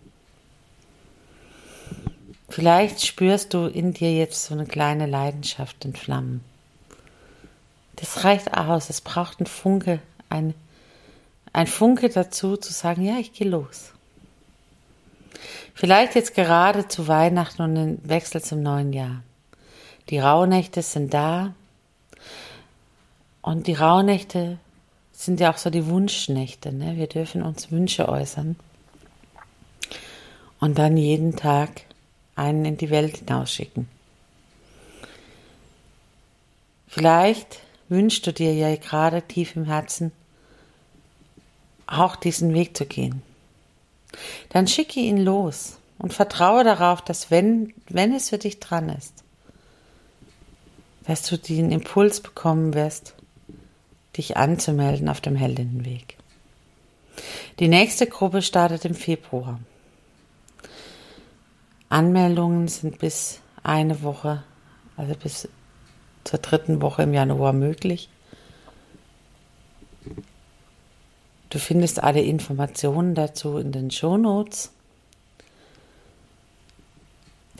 Vielleicht 2.50 3.06
spürst 3.06 3.54
du 3.54 3.68
in 3.68 3.94
dir 3.94 4.12
jetzt 4.12 4.44
so 4.44 4.56
eine 4.56 4.66
kleine 4.66 5.06
Leidenschaft 5.06 5.86
in 5.86 5.94
Flammen. 5.94 6.44
Das 7.98 8.24
reicht 8.24 8.58
aus. 8.58 8.90
Es 8.90 9.02
braucht 9.02 9.40
einen 9.40 9.46
Funke, 9.46 10.00
ein, 10.30 10.56
ein 11.54 11.68
Funke 11.68 12.10
dazu 12.10 12.58
zu 12.58 12.74
sagen, 12.74 13.04
ja, 13.04 13.20
ich 13.20 13.34
gehe 13.34 13.48
los. 13.48 13.92
Vielleicht 15.76 16.16
jetzt 16.16 16.34
gerade 16.34 16.88
zu 16.88 17.08
Weihnachten 17.08 17.62
und 17.62 17.76
den 17.76 18.10
Wechsel 18.10 18.42
zum 18.42 18.64
neuen 18.64 18.94
Jahr. 18.94 19.22
Die 20.10 20.18
Rauhnächte 20.18 20.82
sind 20.82 21.14
da. 21.14 21.54
Und 23.42 23.68
die 23.68 23.74
Rauhnächte 23.74 24.58
sind 25.12 25.40
ja 25.40 25.52
auch 25.52 25.58
so 25.58 25.70
die 25.70 25.88
Wunschnächte. 25.88 26.72
Ne? 26.72 26.98
Wir 26.98 27.08
dürfen 27.08 27.42
uns 27.42 27.72
Wünsche 27.72 28.10
äußern. 28.10 28.56
Und 30.60 30.78
dann 30.78 30.98
jeden 30.98 31.36
Tag 31.36 31.82
einen 32.36 32.66
in 32.66 32.78
die 32.78 32.90
Welt 32.90 33.18
hinausschicken. 33.18 33.88
Vielleicht 36.88 37.60
wünschst 37.88 38.26
du 38.26 38.34
dir 38.34 38.54
ja 38.54 38.76
gerade 38.76 39.22
tief 39.22 39.56
im 39.56 39.66
Herzen, 39.66 40.12
auch 41.86 42.16
diesen 42.16 42.54
Weg 42.54 42.76
zu 42.76 42.86
gehen. 42.86 43.22
Dann 44.50 44.68
schicke 44.68 45.00
ihn 45.00 45.18
los 45.18 45.78
und 45.98 46.14
vertraue 46.14 46.64
darauf, 46.64 47.02
dass 47.02 47.30
wenn, 47.30 47.74
wenn 47.90 48.14
es 48.14 48.30
für 48.30 48.38
dich 48.38 48.60
dran 48.60 48.90
ist, 48.90 49.14
dass 51.06 51.24
du 51.24 51.38
den 51.38 51.72
Impuls 51.72 52.22
bekommen 52.22 52.74
wirst, 52.74 53.16
dich 54.20 54.36
anzumelden 54.36 55.08
auf 55.08 55.22
dem 55.22 55.38
Heldinnenweg. 55.38 56.18
Die 57.60 57.70
nächste 57.70 58.06
Gruppe 58.06 58.42
startet 58.42 58.84
im 58.84 58.94
Februar. 58.94 59.60
Anmeldungen 61.88 62.68
sind 62.68 63.00
bis 63.00 63.40
eine 63.64 64.04
Woche, 64.04 64.44
also 64.98 65.16
bis 65.16 65.48
zur 66.26 66.40
dritten 66.40 66.82
Woche 66.82 67.04
im 67.04 67.14
Januar 67.14 67.54
möglich. 67.54 68.10
Du 71.50 71.58
findest 71.58 72.04
alle 72.04 72.22
Informationen 72.22 73.16
dazu 73.16 73.58
in 73.58 73.72
den 73.72 73.90
Shownotes. 73.90 74.72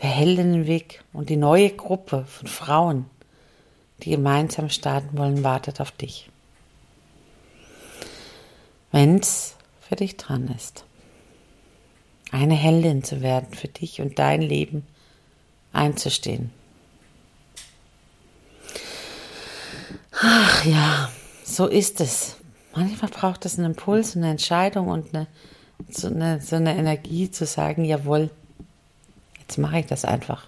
Der 0.04 0.10
Heldinnenweg 0.10 1.04
und 1.14 1.30
die 1.30 1.38
neue 1.38 1.70
Gruppe 1.70 2.26
von 2.26 2.48
Frauen, 2.48 3.06
die 4.04 4.12
gemeinsam 4.12 4.70
starten 4.70 5.18
wollen, 5.18 5.44
wartet 5.44 5.82
auf 5.82 5.92
dich. 5.92 6.29
Wenn 8.92 9.20
es 9.20 9.56
für 9.88 9.96
dich 9.96 10.18
dran 10.18 10.48
ist, 10.56 10.86
eine 12.32 12.56
Heldin 12.56 13.04
zu 13.04 13.22
werden, 13.22 13.54
für 13.54 13.68
dich 13.68 14.02
und 14.02 14.20
dein 14.20 14.42
Leben 14.42 14.86
einzustehen. 15.74 16.52
Ach 20.12 20.66
ja, 20.66 21.10
so 21.44 21.68
ist 21.68 22.02
es. 22.02 22.36
Manchmal 22.76 23.10
braucht 23.10 23.46
es 23.46 23.58
einen 23.58 23.72
Impuls, 23.72 24.16
eine 24.16 24.30
Entscheidung 24.30 24.90
und 24.90 25.14
eine, 25.16 25.28
so, 25.90 26.08
eine, 26.08 26.42
so 26.42 26.56
eine 26.56 26.78
Energie 26.78 27.32
zu 27.32 27.46
sagen, 27.46 27.86
jawohl, 27.86 28.30
jetzt 29.40 29.58
mache 29.58 29.80
ich 29.80 29.86
das 29.86 30.06
einfach. 30.06 30.48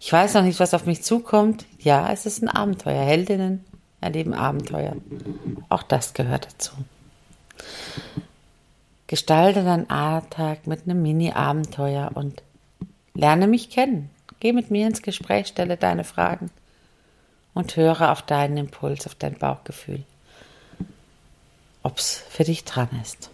Ich 0.00 0.12
weiß 0.12 0.34
noch 0.34 0.42
nicht, 0.42 0.60
was 0.60 0.74
auf 0.74 0.86
mich 0.86 1.02
zukommt. 1.02 1.64
Ja, 1.78 2.12
es 2.12 2.26
ist 2.26 2.42
ein 2.42 2.48
Abenteuer. 2.48 3.02
Heldinnen 3.02 3.64
erleben 4.00 4.34
Abenteuer. 4.34 4.96
Auch 5.68 5.82
das 5.82 6.12
gehört 6.12 6.46
dazu. 6.46 6.72
Gestalte 9.06 9.64
deinen 9.64 9.90
Alltag 9.90 10.66
mit 10.66 10.84
einem 10.84 11.02
Mini-Abenteuer 11.02 12.10
und 12.14 12.42
lerne 13.14 13.46
mich 13.46 13.70
kennen. 13.70 14.10
Geh 14.40 14.52
mit 14.52 14.70
mir 14.70 14.86
ins 14.86 15.02
Gespräch, 15.02 15.48
stelle 15.48 15.76
deine 15.76 16.04
Fragen 16.04 16.50
und 17.52 17.76
höre 17.76 18.10
auf 18.10 18.22
deinen 18.22 18.56
Impuls, 18.56 19.06
auf 19.06 19.14
dein 19.14 19.38
Bauchgefühl 19.38 20.04
ob 21.84 21.98
es 21.98 22.24
für 22.28 22.42
dich 22.42 22.64
dran 22.64 22.88
ist. 23.00 23.30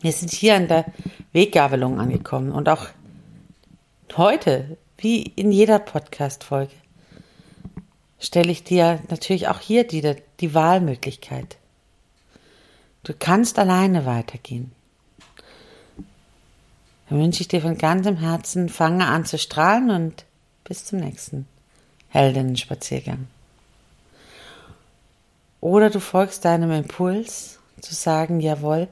Wir 0.00 0.10
sind 0.10 0.32
hier 0.32 0.56
an 0.56 0.66
der 0.66 0.86
Weggabelung 1.32 2.00
angekommen 2.00 2.50
und 2.50 2.68
auch 2.68 2.86
heute, 4.16 4.78
wie 4.96 5.22
in 5.22 5.52
jeder 5.52 5.78
Podcast-Folge, 5.78 6.72
stelle 8.18 8.50
ich 8.50 8.64
dir 8.64 9.00
natürlich 9.08 9.48
auch 9.48 9.60
hier 9.60 9.86
die, 9.86 10.16
die 10.40 10.54
Wahlmöglichkeit. 10.54 11.58
Du 13.02 13.14
kannst 13.18 13.58
alleine 13.58 14.04
weitergehen. 14.04 14.72
Dann 17.08 17.18
wünsche 17.18 17.40
ich 17.40 17.48
dir 17.48 17.60
von 17.60 17.76
ganzem 17.76 18.18
Herzen, 18.18 18.68
fange 18.68 19.06
an 19.06 19.24
zu 19.24 19.38
strahlen 19.38 19.90
und 19.90 20.24
bis 20.64 20.84
zum 20.84 21.00
nächsten 21.00 21.46
Heldinnen-Spaziergang. 22.08 23.26
Oder 25.60 25.90
du 25.90 26.00
folgst 26.00 26.44
deinem 26.44 26.70
Impuls 26.70 27.58
zu 27.80 27.94
sagen, 27.94 28.40
jawohl, 28.40 28.88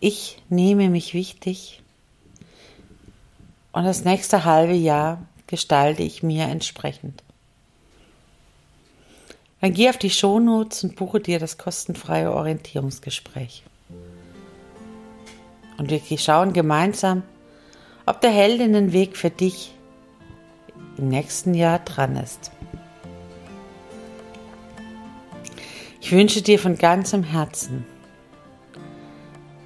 ich 0.00 0.42
nehme 0.48 0.88
mich 0.88 1.14
wichtig 1.14 1.82
und 3.72 3.84
das 3.84 4.04
nächste 4.04 4.44
halbe 4.44 4.74
Jahr 4.74 5.22
gestalte 5.46 6.02
ich 6.02 6.22
mir 6.22 6.44
entsprechend. 6.44 7.22
Dann 9.60 9.72
geh 9.72 9.88
auf 9.88 9.96
die 9.96 10.10
Shownotes 10.10 10.84
und 10.84 10.96
buche 10.96 11.20
dir 11.20 11.38
das 11.38 11.58
kostenfreie 11.58 12.32
Orientierungsgespräch. 12.32 13.64
Und 15.78 15.90
wir 15.90 16.18
schauen 16.18 16.52
gemeinsam, 16.52 17.22
ob 18.06 18.20
der 18.20 18.30
Heldinnenweg 18.30 19.16
für 19.16 19.30
dich 19.30 19.74
im 20.96 21.08
nächsten 21.08 21.54
Jahr 21.54 21.80
dran 21.80 22.16
ist. 22.16 22.50
Ich 26.00 26.12
wünsche 26.12 26.40
dir 26.40 26.58
von 26.58 26.78
ganzem 26.78 27.24
Herzen, 27.24 27.84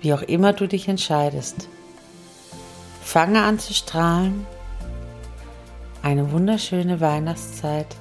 wie 0.00 0.14
auch 0.14 0.22
immer 0.22 0.52
du 0.54 0.66
dich 0.66 0.88
entscheidest, 0.88 1.68
fange 3.02 3.42
an 3.42 3.58
zu 3.58 3.74
strahlen, 3.74 4.46
eine 6.02 6.32
wunderschöne 6.32 7.00
Weihnachtszeit. 7.00 7.99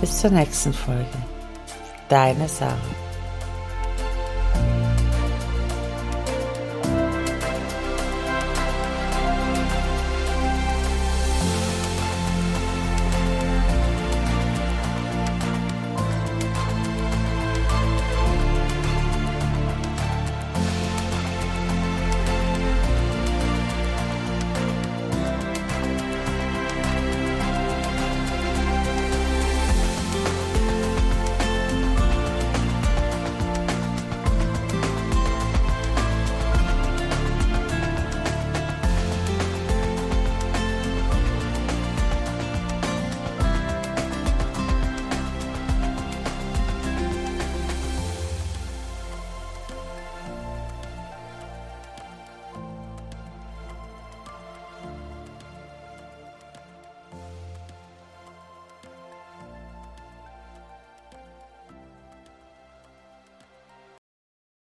Bis 0.00 0.18
zur 0.18 0.30
nächsten 0.30 0.72
Folge. 0.72 1.04
Deine 2.08 2.48
Sarah. 2.48 3.09